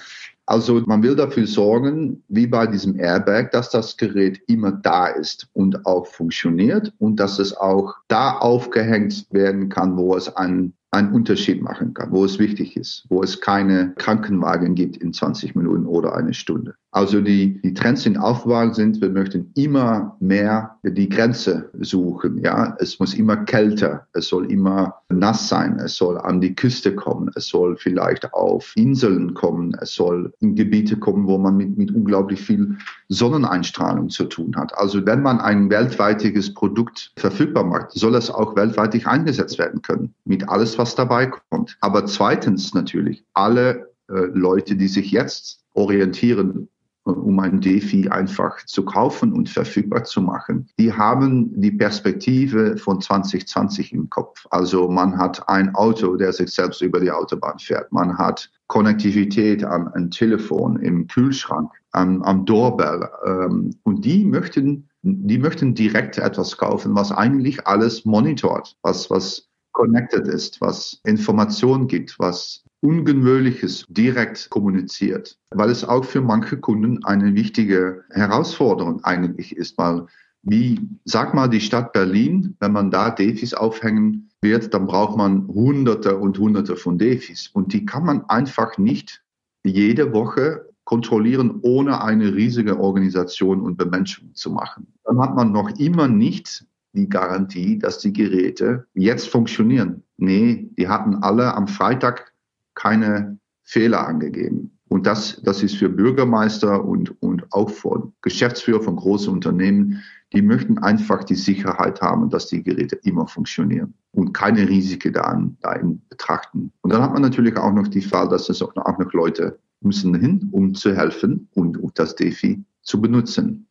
Also 0.47 0.79
man 0.85 1.01
will 1.01 1.15
dafür 1.15 1.47
sorgen, 1.47 2.23
wie 2.27 2.45
bei 2.45 2.67
diesem 2.67 2.99
Airbag, 2.99 3.49
dass 3.49 3.71
das 3.71 3.97
Gerät 3.97 4.39
immer 4.45 4.71
da 4.71 5.07
ist 5.07 5.47
und 5.53 5.87
auch 5.87 6.05
funktioniert 6.05 6.93
und 6.99 7.19
dass 7.19 7.39
es 7.39 7.57
auch 7.57 7.95
da 8.09 8.37
aufgehängt 8.37 9.25
werden 9.31 9.69
kann, 9.69 9.97
wo 9.97 10.15
es 10.15 10.35
einen 10.35 10.75
einen 10.95 11.11
Unterschied 11.13 11.61
machen 11.61 11.93
kann, 11.93 12.11
wo 12.11 12.25
es 12.25 12.39
wichtig 12.39 12.77
ist, 12.77 13.05
wo 13.09 13.21
es 13.21 13.41
keine 13.41 13.93
Krankenwagen 13.97 14.75
gibt 14.75 14.97
in 14.97 15.13
20 15.13 15.55
Minuten 15.55 15.85
oder 15.85 16.15
eine 16.15 16.33
Stunde. 16.33 16.75
Also 16.95 17.19
die, 17.19 17.61
die 17.61 17.73
Trends 17.73 18.05
in 18.05 18.15
Aufbewahrung 18.15 18.73
sind, 18.73 19.01
wir 19.01 19.09
möchten 19.09 19.51
immer 19.55 20.15
mehr 20.21 20.77
die 20.81 21.09
Grenze 21.09 21.69
suchen. 21.81 22.37
Ja, 22.37 22.77
es 22.79 23.01
muss 23.01 23.13
immer 23.15 23.35
kälter, 23.35 24.07
es 24.13 24.29
soll 24.29 24.49
immer 24.49 25.01
nass 25.09 25.49
sein, 25.49 25.77
es 25.79 25.97
soll 25.97 26.17
an 26.17 26.39
die 26.39 26.55
Küste 26.55 26.95
kommen, 26.95 27.29
es 27.35 27.49
soll 27.49 27.75
vielleicht 27.75 28.33
auf 28.33 28.71
Inseln 28.77 29.33
kommen, 29.33 29.75
es 29.81 29.93
soll 29.93 30.31
in 30.39 30.55
Gebiete 30.55 30.95
kommen, 30.95 31.27
wo 31.27 31.37
man 31.37 31.57
mit, 31.57 31.77
mit 31.77 31.93
unglaublich 31.93 32.41
viel 32.41 32.77
Sonneneinstrahlung 33.09 34.07
zu 34.07 34.23
tun 34.23 34.55
hat. 34.55 34.73
Also 34.77 35.05
wenn 35.05 35.21
man 35.21 35.41
ein 35.41 35.69
weltweites 35.69 36.53
Produkt 36.53 37.11
verfügbar 37.17 37.65
macht, 37.65 37.91
soll 37.91 38.15
es 38.15 38.31
auch 38.31 38.55
weltweit 38.55 39.05
eingesetzt 39.05 39.59
werden 39.59 39.81
können, 39.81 40.13
mit 40.23 40.47
alles, 40.47 40.77
was 40.77 40.95
dabei 40.95 41.29
kommt. 41.49 41.75
Aber 41.81 42.05
zweitens 42.05 42.73
natürlich, 42.73 43.25
alle 43.33 43.89
äh, 44.07 44.27
Leute, 44.33 44.77
die 44.77 44.87
sich 44.87 45.11
jetzt 45.11 45.59
orientieren 45.73 46.69
um 47.05 47.39
ein 47.39 47.61
DeFi 47.61 48.09
einfach 48.09 48.65
zu 48.65 48.83
kaufen 48.83 49.31
und 49.33 49.49
verfügbar 49.49 50.03
zu 50.03 50.21
machen. 50.21 50.67
Die 50.79 50.91
haben 50.91 51.59
die 51.61 51.71
Perspektive 51.71 52.77
von 52.77 52.99
2020 52.99 53.93
im 53.93 54.09
Kopf. 54.09 54.45
Also 54.49 54.89
man 54.89 55.17
hat 55.17 55.47
ein 55.47 55.75
Auto, 55.75 56.15
der 56.15 56.33
sich 56.33 56.51
selbst 56.51 56.81
über 56.81 56.99
die 56.99 57.11
Autobahn 57.11 57.59
fährt. 57.59 57.91
Man 57.91 58.17
hat 58.17 58.49
Konnektivität 58.67 59.63
an 59.63 59.87
ein 59.89 60.09
Telefon, 60.09 60.77
im 60.77 61.07
Kühlschrank, 61.07 61.71
am, 61.91 62.23
am 62.23 62.45
Doorbell. 62.45 63.07
Ähm, 63.25 63.75
und 63.83 64.03
die 64.03 64.25
möchten, 64.25 64.89
die 65.03 65.37
möchten 65.37 65.75
direkt 65.75 66.17
etwas 66.17 66.57
kaufen, 66.57 66.95
was 66.95 67.11
eigentlich 67.11 67.67
alles 67.67 68.05
monitort, 68.05 68.75
was, 68.81 69.09
was 69.11 69.47
connected 69.73 70.27
ist, 70.27 70.61
was 70.61 70.99
Informationen 71.03 71.87
gibt, 71.87 72.17
was 72.17 72.64
Ungewöhnliches 72.85 73.85
direkt 73.89 74.49
kommuniziert, 74.51 75.39
weil 75.49 75.71
es 75.71 75.83
auch 75.83 76.05
für 76.05 76.21
manche 76.21 76.57
Kunden 76.57 77.03
eine 77.03 77.33
wichtige 77.33 78.03
Herausforderung 78.11 79.03
eigentlich 79.03 79.57
ist, 79.57 79.75
weil 79.79 80.05
wie, 80.43 80.79
sag 81.05 81.33
mal, 81.33 81.47
die 81.47 81.61
Stadt 81.61 81.91
Berlin, 81.93 82.55
wenn 82.59 82.71
man 82.71 82.91
da 82.91 83.09
Defis 83.09 83.55
aufhängen 83.55 84.29
wird, 84.41 84.71
dann 84.75 84.85
braucht 84.85 85.17
man 85.17 85.47
Hunderte 85.47 86.17
und 86.17 86.37
Hunderte 86.37 86.75
von 86.75 86.99
Defis. 86.99 87.49
Und 87.51 87.73
die 87.73 87.87
kann 87.87 88.05
man 88.05 88.29
einfach 88.29 88.77
nicht 88.77 89.23
jede 89.63 90.13
Woche 90.13 90.69
kontrollieren, 90.83 91.57
ohne 91.63 92.03
eine 92.03 92.35
riesige 92.35 92.79
Organisation 92.79 93.61
und 93.61 93.77
Bemenschung 93.77 94.35
zu 94.35 94.51
machen. 94.51 94.85
Dann 95.03 95.19
hat 95.19 95.35
man 95.35 95.51
noch 95.51 95.79
immer 95.79 96.07
nicht 96.07 96.63
die 96.93 97.09
Garantie, 97.09 97.79
dass 97.79 97.97
die 97.97 98.13
Geräte 98.13 98.85
jetzt 98.93 99.27
funktionieren. 99.27 100.03
Nee, 100.17 100.69
die 100.77 100.87
hatten 100.87 101.15
alle 101.15 101.55
am 101.55 101.67
Freitag 101.67 102.34
keine 102.75 103.39
Fehler 103.63 104.07
angegeben. 104.07 104.77
Und 104.87 105.07
das, 105.07 105.41
das 105.43 105.63
ist 105.63 105.77
für 105.77 105.89
Bürgermeister 105.89 106.85
und, 106.85 107.21
und 107.21 107.51
auch 107.51 107.69
für 107.69 108.11
Geschäftsführer 108.21 108.81
von 108.81 108.95
großen 108.95 109.33
Unternehmen, 109.33 110.03
die 110.33 110.41
möchten 110.41 110.77
einfach 110.77 111.23
die 111.23 111.35
Sicherheit 111.35 112.01
haben, 112.01 112.29
dass 112.29 112.47
die 112.47 112.61
Geräte 112.61 112.97
immer 113.03 113.27
funktionieren 113.27 113.93
und 114.11 114.33
keine 114.33 114.67
Risiken 114.67 115.13
da, 115.13 115.41
da 115.61 115.79
betrachten. 116.09 116.71
Und 116.81 116.93
dann 116.93 117.01
hat 117.01 117.13
man 117.13 117.21
natürlich 117.21 117.57
auch 117.57 117.73
noch 117.73 117.87
die 117.87 118.01
Fall, 118.01 118.29
dass 118.29 118.49
es 118.49 118.61
auch 118.61 118.75
noch, 118.75 118.85
auch 118.85 118.97
noch 118.99 119.11
Leute 119.13 119.59
müssen 119.81 120.15
hin, 120.15 120.49
um 120.51 120.73
zu 120.73 120.95
helfen 120.95 121.47
und, 121.53 121.77
und 121.77 121.97
das 121.97 122.15
DeFi 122.15 122.63
zu 122.81 123.01
benutzen. 123.01 123.67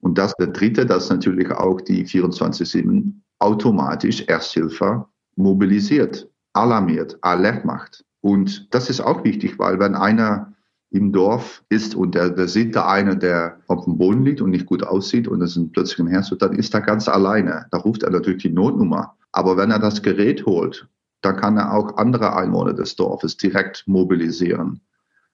Und 0.00 0.18
das 0.18 0.34
der 0.34 0.48
dritte, 0.48 0.86
dass 0.86 1.10
natürlich 1.10 1.50
auch 1.50 1.80
die 1.80 2.04
24-7 2.04 3.12
automatisch 3.38 4.22
Ersthilfe 4.22 5.06
mobilisiert, 5.36 6.28
alarmiert, 6.52 7.18
alert 7.22 7.64
macht. 7.64 8.04
Und 8.28 8.74
das 8.74 8.90
ist 8.90 9.00
auch 9.00 9.24
wichtig, 9.24 9.58
weil 9.58 9.78
wenn 9.78 9.94
einer 9.94 10.52
im 10.90 11.12
Dorf 11.12 11.64
ist 11.70 11.94
und 11.94 12.14
der, 12.14 12.28
der 12.28 12.46
sieht 12.46 12.76
da 12.76 12.86
einer, 12.86 13.14
der 13.14 13.60
auf 13.68 13.84
dem 13.84 13.96
Boden 13.96 14.22
liegt 14.22 14.42
und 14.42 14.50
nicht 14.50 14.66
gut 14.66 14.82
aussieht 14.82 15.26
und 15.26 15.40
es 15.40 15.56
ist 15.56 15.72
plötzlich 15.72 16.00
ein 16.00 16.08
Herz, 16.08 16.28
dann 16.38 16.52
ist 16.54 16.74
er 16.74 16.82
ganz 16.82 17.08
alleine. 17.08 17.64
Da 17.70 17.78
ruft 17.78 18.02
er 18.02 18.10
natürlich 18.10 18.42
die 18.42 18.50
Notnummer. 18.50 19.14
Aber 19.32 19.56
wenn 19.56 19.70
er 19.70 19.78
das 19.78 20.02
Gerät 20.02 20.44
holt, 20.44 20.86
dann 21.22 21.36
kann 21.36 21.56
er 21.56 21.72
auch 21.72 21.96
andere 21.96 22.36
Einwohner 22.36 22.74
des 22.74 22.96
Dorfes 22.96 23.38
direkt 23.38 23.84
mobilisieren 23.86 24.82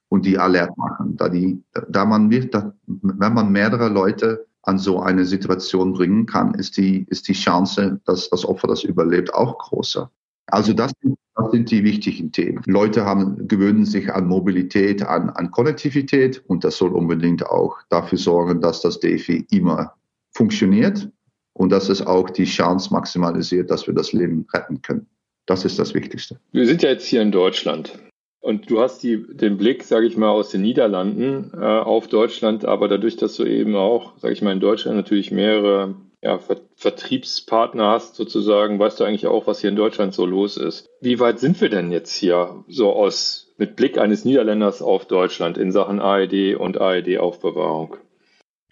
und 0.09 0.25
die 0.25 0.39
alert 0.39 0.79
machen. 0.79 1.17
Da, 1.17 1.29
die, 1.29 1.65
da 1.89 2.05
man 2.05 2.31
wird, 2.31 2.55
da, 2.55 2.75
wenn 2.87 3.35
man 3.35 3.51
mehrere 3.51 3.89
Leute 3.89 4.47
an 4.63 4.79
so 4.79 5.01
eine 5.01 5.25
Situation 5.25 5.95
bringen 5.95 6.27
kann, 6.27 6.55
ist 6.55 6.77
die, 6.77 7.07
ist 7.09 7.27
die 7.27 7.33
Chance, 7.33 8.01
dass 8.05 8.31
das 8.31 8.45
Opfer 8.45 8.69
das 8.69 8.85
überlebt, 8.85 9.35
auch 9.35 9.59
größer. 9.59 10.13
Also 10.47 10.73
das, 10.73 10.93
das 11.03 11.51
sind 11.51 11.71
die 11.71 11.85
wichtigen 11.85 12.33
Themen. 12.33 12.63
Leute 12.67 13.05
haben, 13.05 13.49
gewöhnen 13.49 13.85
sich 13.85 14.13
an 14.13 14.27
Mobilität, 14.27 15.03
an, 15.03 15.31
an 15.31 15.51
Konnektivität 15.51 16.43
und 16.47 16.65
das 16.65 16.77
soll 16.77 16.95
unbedingt 16.95 17.47
auch 17.47 17.79
dafür 17.89 18.19
sorgen, 18.19 18.61
dass 18.61 18.81
das 18.83 19.01
DeFi 19.01 19.47
immer 19.51 19.95
funktioniert 20.33 21.09
und 21.55 21.71
dass 21.71 21.89
es 21.89 22.07
auch 22.07 22.29
die 22.31 22.45
Chance 22.45 22.93
maximalisiert, 22.93 23.71
dass 23.71 23.87
wir 23.87 23.95
das 23.95 24.13
Leben 24.13 24.47
retten 24.53 24.83
können. 24.83 25.07
Das 25.47 25.65
ist 25.65 25.79
das 25.79 25.95
Wichtigste. 25.95 26.39
Wir 26.53 26.67
sind 26.67 26.83
ja 26.83 26.91
jetzt 26.91 27.07
hier 27.07 27.23
in 27.23 27.33
Deutschland. 27.33 27.99
Und 28.41 28.71
du 28.71 28.81
hast 28.81 29.03
die, 29.03 29.25
den 29.27 29.57
Blick, 29.57 29.85
sage 29.85 30.07
ich 30.07 30.19
mal, 30.19 30.29
aus 30.29 30.51
den 30.51 30.61
Niederlanden 30.61 31.51
äh, 31.55 31.65
auf 31.65 32.09
Deutschland, 32.09 32.67
aber 32.67 32.89
dadurch, 32.89 33.17
dass 33.17 33.37
du 33.37 33.45
eben 33.45 33.75
auch, 33.75 34.19
sage 34.19 34.35
ich 34.35 34.43
mal, 34.43 34.53
in 34.53 34.61
Deutschland 34.61 34.99
natürlich 34.99 35.31
mehrere 35.31 35.95
ja, 36.25 36.39
Ver 36.39 36.57
Vertriebspartner 36.77 37.89
hast, 37.89 38.17
sozusagen, 38.17 38.79
weißt 38.79 38.99
du 38.99 39.05
eigentlich 39.05 39.27
auch, 39.27 39.47
was 39.47 39.61
hier 39.61 39.71
in 39.71 39.77
Deutschland 39.77 40.13
so 40.13 40.27
los 40.27 40.57
ist. 40.57 40.89
Wie 41.01 41.21
weit 41.21 41.39
sind 41.39 41.61
wir 41.61 41.69
denn 41.69 41.93
jetzt 41.93 42.15
hier 42.15 42.65
so 42.67 42.93
aus 42.93 43.55
mit 43.57 43.77
Blick 43.77 43.97
eines 43.97 44.25
Niederländers 44.25 44.83
auf 44.83 45.07
Deutschland 45.07 45.57
in 45.57 45.71
Sachen 45.71 46.01
AED 46.01 46.57
und 46.57 46.81
AED-Aufbewahrung? 46.81 47.97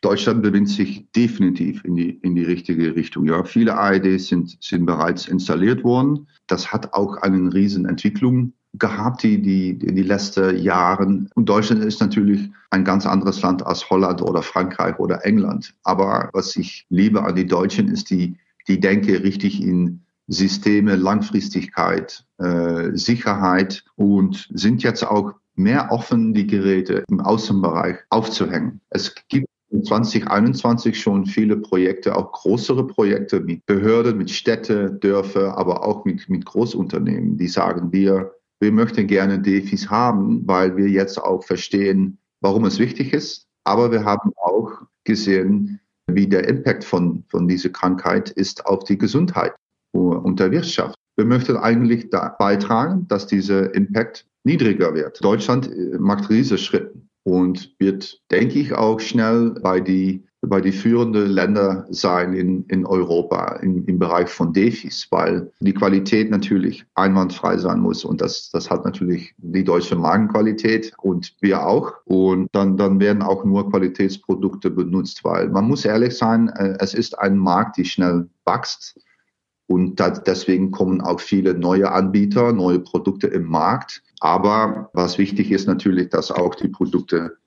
Deutschland 0.00 0.42
bewegt 0.42 0.68
sich 0.68 1.10
definitiv 1.12 1.84
in 1.84 1.94
die, 1.94 2.10
in 2.10 2.34
die 2.34 2.42
richtige 2.42 2.96
Richtung. 2.96 3.26
Ja, 3.26 3.44
viele 3.44 3.78
AEDs 3.78 4.26
sind, 4.26 4.56
sind 4.60 4.84
bereits 4.84 5.28
installiert 5.28 5.84
worden. 5.84 6.28
Das 6.48 6.72
hat 6.72 6.92
auch 6.94 7.16
eine 7.18 7.54
riesen 7.54 7.86
Entwicklung 7.86 8.54
gehabt, 8.74 9.22
die, 9.22 9.40
die, 9.40 9.76
die 9.78 10.02
letzten 10.02 10.56
Jahren. 10.58 11.28
Und 11.34 11.48
Deutschland 11.48 11.84
ist 11.84 12.00
natürlich 12.00 12.50
ein 12.70 12.84
ganz 12.84 13.06
anderes 13.06 13.42
Land 13.42 13.64
als 13.66 13.88
Holland 13.90 14.22
oder 14.22 14.42
Frankreich 14.42 14.98
oder 14.98 15.24
England. 15.24 15.74
Aber 15.84 16.30
was 16.32 16.56
ich 16.56 16.86
liebe 16.88 17.22
an 17.22 17.36
die 17.36 17.46
Deutschen 17.46 17.88
ist 17.88 18.10
die, 18.10 18.36
die 18.68 18.80
denke 18.80 19.22
richtig 19.22 19.62
in 19.62 20.02
Systeme, 20.28 20.96
Langfristigkeit, 20.96 22.24
äh, 22.38 22.90
Sicherheit 22.94 23.84
und 23.96 24.48
sind 24.54 24.82
jetzt 24.82 25.04
auch 25.04 25.34
mehr 25.54 25.90
offen, 25.90 26.32
die 26.32 26.46
Geräte 26.46 27.04
im 27.08 27.20
Außenbereich 27.20 27.96
aufzuhängen. 28.08 28.80
Es 28.88 29.14
gibt 29.28 29.46
2021 29.70 31.00
schon 31.00 31.26
viele 31.26 31.56
Projekte, 31.56 32.16
auch 32.16 32.32
größere 32.32 32.86
Projekte 32.86 33.40
mit 33.40 33.64
Behörden, 33.66 34.18
mit 34.18 34.30
Städte, 34.30 34.92
Dörfer, 34.92 35.56
aber 35.58 35.84
auch 35.84 36.04
mit, 36.04 36.28
mit 36.28 36.44
Großunternehmen, 36.44 37.36
die 37.36 37.48
sagen, 37.48 37.92
wir 37.92 38.32
wir 38.62 38.70
möchten 38.70 39.08
gerne 39.08 39.40
Defis 39.40 39.90
haben, 39.90 40.46
weil 40.46 40.76
wir 40.76 40.88
jetzt 40.88 41.18
auch 41.18 41.42
verstehen, 41.42 42.18
warum 42.40 42.64
es 42.64 42.78
wichtig 42.78 43.12
ist. 43.12 43.48
Aber 43.64 43.90
wir 43.90 44.04
haben 44.04 44.30
auch 44.36 44.70
gesehen, 45.02 45.80
wie 46.06 46.28
der 46.28 46.48
Impact 46.48 46.84
von, 46.84 47.24
von 47.28 47.48
dieser 47.48 47.70
Krankheit 47.70 48.30
ist 48.30 48.64
auf 48.64 48.84
die 48.84 48.96
Gesundheit 48.96 49.52
und 49.90 50.38
der 50.38 50.52
Wirtschaft. 50.52 50.94
Wir 51.16 51.24
möchten 51.24 51.56
eigentlich 51.56 52.10
da 52.10 52.36
beitragen, 52.38 53.08
dass 53.08 53.26
dieser 53.26 53.74
Impact 53.74 54.26
niedriger 54.44 54.94
wird. 54.94 55.22
Deutschland 55.24 55.68
äh, 55.68 55.98
macht 55.98 56.30
riesige 56.30 56.58
Schritte 56.58 56.94
und 57.24 57.74
wird, 57.80 58.20
denke 58.30 58.60
ich, 58.60 58.74
auch 58.74 59.00
schnell 59.00 59.54
bei 59.60 59.80
die 59.80 60.24
bei 60.44 60.60
die 60.60 60.72
führenden 60.72 61.30
Länder 61.30 61.86
sein 61.90 62.34
in, 62.34 62.64
in 62.64 62.84
Europa 62.84 63.56
in, 63.62 63.84
im 63.84 63.98
Bereich 63.98 64.28
von 64.28 64.52
Defis, 64.52 65.06
weil 65.10 65.52
die 65.60 65.72
Qualität 65.72 66.30
natürlich 66.30 66.84
einwandfrei 66.94 67.56
sein 67.58 67.78
muss 67.78 68.04
und 68.04 68.20
das, 68.20 68.50
das 68.50 68.68
hat 68.68 68.84
natürlich 68.84 69.34
die 69.38 69.62
deutsche 69.62 69.94
Magenqualität 69.94 70.92
und 70.98 71.34
wir 71.40 71.64
auch 71.64 71.92
und 72.04 72.48
dann, 72.52 72.76
dann 72.76 72.98
werden 72.98 73.22
auch 73.22 73.44
nur 73.44 73.70
Qualitätsprodukte 73.70 74.70
benutzt, 74.70 75.24
weil 75.24 75.48
man 75.48 75.66
muss 75.66 75.84
ehrlich 75.84 76.16
sein, 76.16 76.48
äh, 76.48 76.76
es 76.80 76.92
ist 76.92 77.18
ein 77.18 77.38
Markt, 77.38 77.76
die 77.76 77.84
schnell 77.84 78.28
wächst 78.44 78.98
und 79.72 80.00
deswegen 80.26 80.70
kommen 80.70 81.00
auch 81.00 81.20
viele 81.20 81.54
neue 81.54 81.92
Anbieter, 81.92 82.52
neue 82.52 82.80
Produkte 82.80 83.28
im 83.28 83.44
Markt. 83.44 84.02
Aber 84.20 84.90
was 84.92 85.16
wichtig 85.16 85.50
ist 85.50 85.66
natürlich, 85.66 86.10
dass 86.10 86.30
auch 86.30 86.54
die 86.54 86.68
Produkte 86.68 87.38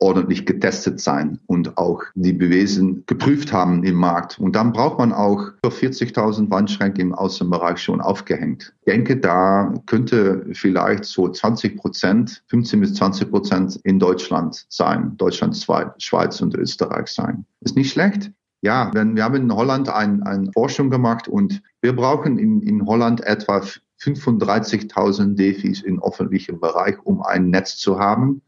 ordentlich 0.00 0.46
getestet 0.46 1.00
sein 1.00 1.40
und 1.46 1.76
auch 1.76 2.02
die 2.14 2.32
Beweisen 2.32 3.04
geprüft 3.06 3.52
haben 3.52 3.82
im 3.84 3.96
Markt. 3.96 4.38
Und 4.38 4.54
dann 4.54 4.72
braucht 4.72 4.98
man 4.98 5.12
auch 5.12 5.50
für 5.64 5.70
40.000 5.70 6.50
Wandschränke 6.50 7.02
im 7.02 7.14
Außenbereich 7.14 7.78
schon 7.78 8.00
aufgehängt. 8.00 8.74
Ich 8.84 8.92
denke, 8.92 9.16
da 9.16 9.74
könnte 9.86 10.46
vielleicht 10.52 11.04
so 11.04 11.28
20 11.28 11.76
Prozent, 11.76 12.44
15 12.48 12.80
bis 12.80 12.94
20 12.94 13.30
Prozent 13.30 13.80
in 13.82 13.98
Deutschland 13.98 14.66
sein, 14.68 15.16
Deutschland, 15.16 15.56
Schweiz 15.56 16.40
und 16.40 16.54
Österreich 16.54 17.08
sein. 17.08 17.44
Ist 17.60 17.76
nicht 17.76 17.92
schlecht. 17.92 18.30
Ja, 18.60 18.90
wenn, 18.92 19.14
wir 19.14 19.24
haben 19.24 19.36
in 19.36 19.54
Holland 19.54 19.88
ein, 19.88 20.22
eine 20.22 20.50
Forschung 20.52 20.90
gemacht 20.90 21.28
und 21.28 21.62
wir 21.80 21.94
brauchen 21.94 22.38
in, 22.38 22.60
in 22.62 22.86
Holland 22.86 23.20
etwa 23.24 23.62
35.000 24.00 25.34
Defis 25.34 25.82
im 25.82 26.02
öffentlichen 26.02 26.60
Bereich, 26.60 26.96
um 27.04 27.22
ein 27.22 27.50
Netz 27.50 27.76
zu 27.76 27.98
haben, 27.98 28.42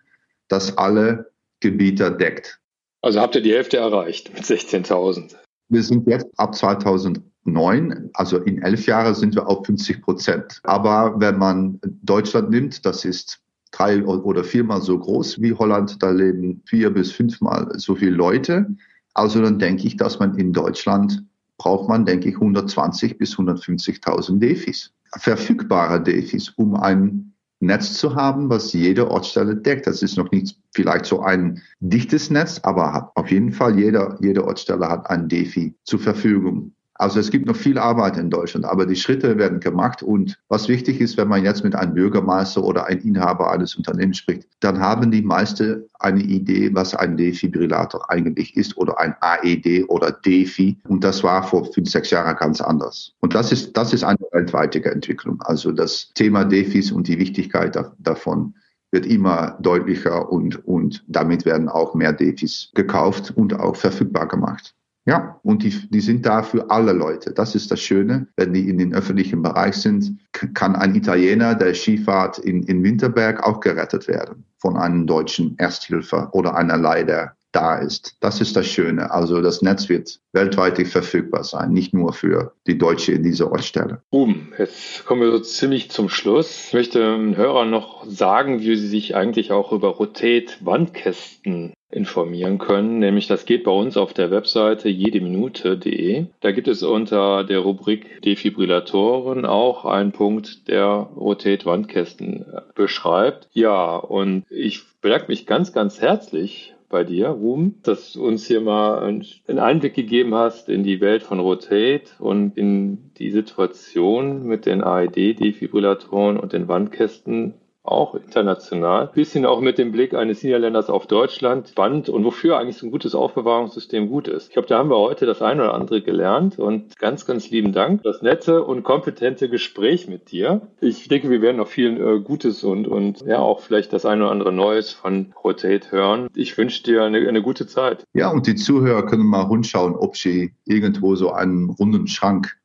das 0.48 0.78
alle 0.78 1.30
Gebiete 1.60 2.10
deckt. 2.12 2.60
Also 3.02 3.20
habt 3.20 3.34
ihr 3.34 3.42
die 3.42 3.52
Hälfte 3.52 3.78
erreicht 3.78 4.32
mit 4.34 4.44
16.000? 4.44 5.34
Wir 5.68 5.82
sind 5.82 6.06
jetzt 6.06 6.26
ab 6.36 6.54
2009, 6.54 8.10
also 8.14 8.38
in 8.38 8.60
elf 8.62 8.86
Jahren 8.86 9.14
sind 9.14 9.34
wir 9.34 9.48
auf 9.48 9.64
50 9.64 10.02
Prozent. 10.02 10.60
Aber 10.64 11.18
wenn 11.18 11.38
man 11.38 11.80
Deutschland 12.02 12.50
nimmt, 12.50 12.84
das 12.84 13.04
ist 13.04 13.40
drei 13.70 14.04
oder 14.04 14.44
viermal 14.44 14.82
so 14.82 14.98
groß 14.98 15.40
wie 15.40 15.54
Holland, 15.54 16.02
da 16.02 16.10
leben 16.10 16.62
vier 16.66 16.90
bis 16.90 17.12
fünfmal 17.12 17.72
so 17.76 17.94
viele 17.94 18.12
Leute. 18.12 18.66
Also 19.14 19.40
dann 19.40 19.58
denke 19.58 19.86
ich, 19.86 19.96
dass 19.96 20.18
man 20.18 20.36
in 20.36 20.52
Deutschland 20.52 21.24
braucht 21.56 21.88
man, 21.88 22.04
denke 22.04 22.30
ich, 22.30 22.34
120 22.36 23.18
bis 23.18 23.36
150.000 23.36 24.38
Defis, 24.38 24.92
verfügbare 25.18 26.02
Defis, 26.02 26.48
um 26.56 26.74
ein 26.74 27.29
Netz 27.60 27.94
zu 27.94 28.14
haben, 28.14 28.48
was 28.48 28.72
jede 28.72 29.10
Ortsstelle 29.10 29.54
deckt. 29.54 29.86
Das 29.86 30.02
ist 30.02 30.16
noch 30.16 30.30
nicht 30.30 30.58
vielleicht 30.74 31.04
so 31.04 31.20
ein 31.20 31.62
dichtes 31.80 32.30
Netz, 32.30 32.60
aber 32.62 33.12
auf 33.14 33.30
jeden 33.30 33.52
Fall 33.52 33.78
jeder, 33.78 34.16
jede 34.20 34.44
Ortsstelle 34.46 34.88
hat 34.88 35.08
ein 35.08 35.28
Defi 35.28 35.74
zur 35.84 36.00
Verfügung. 36.00 36.72
Also 37.00 37.18
es 37.18 37.30
gibt 37.30 37.46
noch 37.46 37.56
viel 37.56 37.78
Arbeit 37.78 38.18
in 38.18 38.28
Deutschland, 38.28 38.66
aber 38.66 38.84
die 38.84 38.94
Schritte 38.94 39.38
werden 39.38 39.58
gemacht. 39.58 40.02
Und 40.02 40.38
was 40.48 40.68
wichtig 40.68 41.00
ist, 41.00 41.16
wenn 41.16 41.28
man 41.28 41.42
jetzt 41.42 41.64
mit 41.64 41.74
einem 41.74 41.94
Bürgermeister 41.94 42.62
oder 42.62 42.88
einem 42.88 43.00
Inhaber 43.00 43.50
eines 43.50 43.74
Unternehmens 43.74 44.18
spricht, 44.18 44.46
dann 44.60 44.80
haben 44.80 45.10
die 45.10 45.22
meisten 45.22 45.84
eine 45.98 46.20
Idee, 46.20 46.74
was 46.74 46.94
ein 46.94 47.16
Defibrillator 47.16 48.10
eigentlich 48.10 48.54
ist 48.54 48.76
oder 48.76 49.00
ein 49.00 49.14
AED 49.22 49.88
oder 49.88 50.12
Defi. 50.12 50.76
Und 50.88 51.02
das 51.02 51.24
war 51.24 51.42
vor 51.42 51.72
fünf, 51.72 51.88
sechs 51.88 52.10
Jahren 52.10 52.36
ganz 52.36 52.60
anders. 52.60 53.14
Und 53.20 53.34
das 53.34 53.50
ist, 53.50 53.74
das 53.78 53.94
ist 53.94 54.04
eine 54.04 54.18
weltweite 54.32 54.84
Entwicklung. 54.84 55.40
Also 55.40 55.72
das 55.72 56.10
Thema 56.14 56.44
Defis 56.44 56.92
und 56.92 57.08
die 57.08 57.18
Wichtigkeit 57.18 57.78
davon 57.98 58.52
wird 58.90 59.06
immer 59.06 59.56
deutlicher 59.62 60.30
und, 60.30 60.66
und 60.66 61.02
damit 61.08 61.46
werden 61.46 61.70
auch 61.70 61.94
mehr 61.94 62.12
Defis 62.12 62.70
gekauft 62.74 63.32
und 63.34 63.58
auch 63.58 63.76
verfügbar 63.76 64.28
gemacht. 64.28 64.74
Ja, 65.06 65.40
und 65.42 65.62
die, 65.62 65.88
die 65.88 66.00
sind 66.00 66.26
da 66.26 66.42
für 66.42 66.70
alle 66.70 66.92
Leute. 66.92 67.32
Das 67.32 67.54
ist 67.54 67.70
das 67.70 67.80
Schöne. 67.80 68.28
Wenn 68.36 68.52
die 68.52 68.68
in 68.68 68.78
den 68.78 68.94
öffentlichen 68.94 69.42
Bereich 69.42 69.76
sind, 69.76 70.18
kann 70.32 70.76
ein 70.76 70.94
Italiener 70.94 71.54
der 71.54 71.74
Skifahrt 71.74 72.38
in, 72.38 72.62
in 72.64 72.82
Winterberg 72.82 73.42
auch 73.42 73.60
gerettet 73.60 74.08
werden 74.08 74.44
von 74.58 74.76
einem 74.76 75.06
deutschen 75.06 75.58
Ersthilfe 75.58 76.28
oder 76.32 76.54
einer 76.54 76.76
Leider 76.76 77.34
da 77.52 77.78
ist. 77.78 78.16
Das 78.20 78.40
ist 78.40 78.56
das 78.56 78.66
Schöne. 78.66 79.10
Also 79.10 79.40
das 79.40 79.62
Netz 79.62 79.88
wird 79.88 80.20
weltweit 80.32 80.86
verfügbar 80.86 81.44
sein, 81.44 81.72
nicht 81.72 81.92
nur 81.92 82.12
für 82.12 82.54
die 82.66 82.78
Deutsche 82.78 83.12
in 83.12 83.22
dieser 83.22 83.50
Ortsstelle. 83.50 84.02
Boom, 84.10 84.52
jetzt 84.58 85.04
kommen 85.04 85.22
wir 85.22 85.32
so 85.32 85.40
ziemlich 85.40 85.90
zum 85.90 86.08
Schluss. 86.08 86.66
Ich 86.68 86.74
möchte 86.74 87.00
den 87.00 87.36
Hörern 87.36 87.70
noch 87.70 88.06
sagen, 88.06 88.60
wie 88.60 88.76
sie 88.76 88.86
sich 88.86 89.16
eigentlich 89.16 89.50
auch 89.50 89.72
über 89.72 89.88
Rotate 89.88 90.52
Wandkästen 90.60 91.72
informieren 91.90 92.58
können. 92.58 92.98
Nämlich 92.98 93.26
das 93.26 93.44
geht 93.44 93.64
bei 93.64 93.70
uns 93.70 93.96
auf 93.96 94.12
der 94.12 94.30
Webseite 94.30 94.88
jedeminute.de. 94.88 96.26
Da 96.40 96.52
gibt 96.52 96.68
es 96.68 96.82
unter 96.82 97.44
der 97.44 97.60
Rubrik 97.60 98.22
Defibrillatoren 98.22 99.44
auch 99.44 99.84
einen 99.84 100.12
Punkt, 100.12 100.68
der 100.68 101.08
Rotate 101.16 101.66
Wandkästen 101.66 102.46
beschreibt. 102.74 103.48
Ja, 103.52 103.96
und 103.96 104.44
ich 104.50 104.82
bedanke 105.00 105.26
mich 105.28 105.46
ganz, 105.46 105.72
ganz 105.72 106.00
herzlich 106.00 106.74
bei 106.90 107.04
dir, 107.04 107.28
Ruhm, 107.28 107.76
dass 107.84 108.12
du 108.12 108.26
uns 108.26 108.46
hier 108.46 108.60
mal 108.60 108.98
einen 109.04 109.58
Einblick 109.58 109.94
gegeben 109.94 110.34
hast 110.34 110.68
in 110.68 110.82
die 110.82 111.00
Welt 111.00 111.22
von 111.22 111.38
Rotate 111.38 112.10
und 112.18 112.58
in 112.58 113.12
die 113.16 113.30
Situation 113.30 114.42
mit 114.42 114.66
den 114.66 114.82
AED-Defibrillatoren 114.82 116.36
und 116.36 116.52
den 116.52 116.66
Wandkästen 116.66 117.54
auch 117.82 118.14
international. 118.14 119.10
Bisschen 119.14 119.46
auch 119.46 119.60
mit 119.60 119.78
dem 119.78 119.92
Blick 119.92 120.14
eines 120.14 120.42
Niederländers 120.42 120.90
auf 120.90 121.06
Deutschland. 121.06 121.68
Spannend 121.68 122.08
und 122.08 122.24
wofür 122.24 122.58
eigentlich 122.58 122.76
so 122.76 122.86
ein 122.86 122.90
gutes 122.90 123.14
Aufbewahrungssystem 123.14 124.08
gut 124.08 124.28
ist. 124.28 124.48
Ich 124.48 124.52
glaube, 124.52 124.68
da 124.68 124.78
haben 124.78 124.90
wir 124.90 124.98
heute 124.98 125.26
das 125.26 125.42
eine 125.42 125.62
oder 125.62 125.74
andere 125.74 126.02
gelernt 126.02 126.58
und 126.58 126.98
ganz, 126.98 127.26
ganz 127.26 127.50
lieben 127.50 127.72
Dank. 127.72 128.02
Das 128.02 128.22
nette 128.22 128.64
und 128.64 128.82
kompetente 128.82 129.48
Gespräch 129.48 130.08
mit 130.08 130.30
dir. 130.30 130.68
Ich 130.80 131.08
denke, 131.08 131.30
wir 131.30 131.42
werden 131.42 131.56
noch 131.56 131.68
viel 131.68 132.00
äh, 132.00 132.20
Gutes 132.20 132.64
und, 132.64 132.86
und 132.86 133.22
ja 133.22 133.38
auch 133.38 133.60
vielleicht 133.60 133.92
das 133.92 134.04
eine 134.04 134.24
oder 134.24 134.32
andere 134.32 134.52
Neues 134.52 134.92
von 134.92 135.34
Rotate 135.42 135.90
hören. 135.90 136.28
Ich 136.34 136.56
wünsche 136.58 136.82
dir 136.82 137.04
eine, 137.04 137.26
eine 137.26 137.42
gute 137.42 137.66
Zeit. 137.66 138.04
Ja, 138.12 138.30
und 138.30 138.46
die 138.46 138.54
Zuhörer 138.54 139.06
können 139.06 139.26
mal 139.26 139.42
rundschauen, 139.42 139.94
ob 139.94 140.16
sie 140.16 140.54
irgendwo 140.66 141.14
so 141.14 141.32
einen 141.32 141.70
runden 141.70 142.06
Schrank 142.06 142.59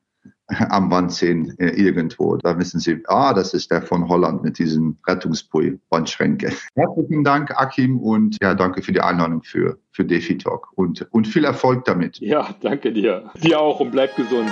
am 0.48 0.90
Wand 0.90 1.12
sehen 1.12 1.54
äh, 1.58 1.68
irgendwo. 1.70 2.36
Da 2.36 2.58
wissen 2.58 2.80
Sie, 2.80 3.02
ah, 3.06 3.34
das 3.34 3.54
ist 3.54 3.70
der 3.70 3.82
von 3.82 4.08
Holland 4.08 4.42
mit 4.42 4.58
diesen 4.58 4.98
Rettungspui-Wandschränke. 5.06 6.52
Herzlichen 6.74 7.24
Dank, 7.24 7.50
Akim, 7.56 7.98
und 7.98 8.36
ja, 8.42 8.54
danke 8.54 8.82
für 8.82 8.92
die 8.92 9.00
Einladung 9.00 9.42
für, 9.42 9.78
für 9.90 10.04
Defi 10.04 10.38
Talk 10.38 10.68
und, 10.74 11.06
und 11.10 11.26
viel 11.26 11.44
Erfolg 11.44 11.84
damit. 11.84 12.18
Ja, 12.20 12.54
danke 12.60 12.92
dir. 12.92 13.30
Dir 13.42 13.60
auch 13.60 13.80
und 13.80 13.90
bleib 13.90 14.14
gesund. 14.16 14.50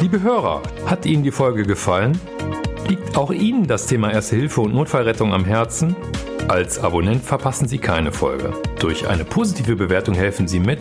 Liebe 0.00 0.20
Hörer, 0.22 0.62
hat 0.86 1.06
Ihnen 1.06 1.22
die 1.22 1.30
Folge 1.30 1.62
gefallen? 1.62 2.18
Liegt 2.88 3.16
auch 3.16 3.30
Ihnen 3.30 3.66
das 3.66 3.86
Thema 3.86 4.12
Erste 4.12 4.36
Hilfe 4.36 4.60
und 4.60 4.74
Notfallrettung 4.74 5.32
am 5.32 5.44
Herzen? 5.44 5.96
Als 6.48 6.78
Abonnent 6.78 7.24
verpassen 7.24 7.68
Sie 7.68 7.78
keine 7.78 8.12
Folge. 8.12 8.52
Durch 8.80 9.08
eine 9.08 9.24
positive 9.24 9.76
Bewertung 9.76 10.14
helfen 10.14 10.48
Sie 10.48 10.60
mit, 10.60 10.80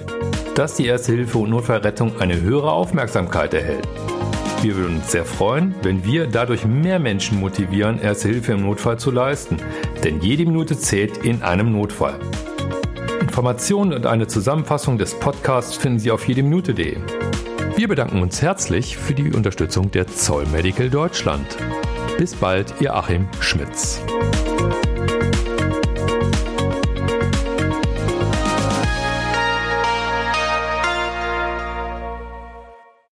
dass 0.56 0.76
die 0.76 0.88
Erste 0.88 1.14
Hilfe 1.14 1.38
und 1.38 1.50
Notfallrettung 1.50 2.20
eine 2.20 2.42
höhere 2.42 2.72
Aufmerksamkeit 2.72 3.54
erhält. 3.54 3.88
Wir 4.62 4.76
würden 4.76 4.98
uns 4.98 5.12
sehr 5.12 5.26
freuen, 5.26 5.74
wenn 5.82 6.04
wir 6.04 6.28
dadurch 6.28 6.66
mehr 6.66 7.00
Menschen 7.00 7.40
motivieren, 7.40 8.00
Erste 8.00 8.30
Hilfe 8.30 8.54
im 8.54 8.64
Notfall 8.64 9.00
zu 9.00 9.12
leisten, 9.12 9.58
denn 10.04 10.22
jede 10.22 10.46
Minute 10.46 10.78
zählt 10.78 11.18
in 11.18 11.42
einem 11.42 11.72
Notfall. 11.72 12.20
Informationen 13.22 13.94
und 13.94 14.06
eine 14.06 14.28
Zusammenfassung 14.28 14.98
des 14.98 15.14
Podcasts 15.14 15.78
finden 15.78 16.00
Sie 16.00 16.12
auf 16.12 16.28
jedeminute.de. 16.28 16.98
Wir 17.76 17.88
bedanken 17.88 18.22
uns 18.22 18.42
herzlich 18.42 18.98
für 18.98 19.14
die 19.14 19.32
Unterstützung 19.32 19.90
der 19.92 20.06
Zoll 20.08 20.46
Medical 20.48 20.90
Deutschland. 20.90 21.46
Bis 22.22 22.36
bald, 22.36 22.76
Ihr 22.80 22.94
Achim 22.94 23.28
Schmitz. 23.40 24.00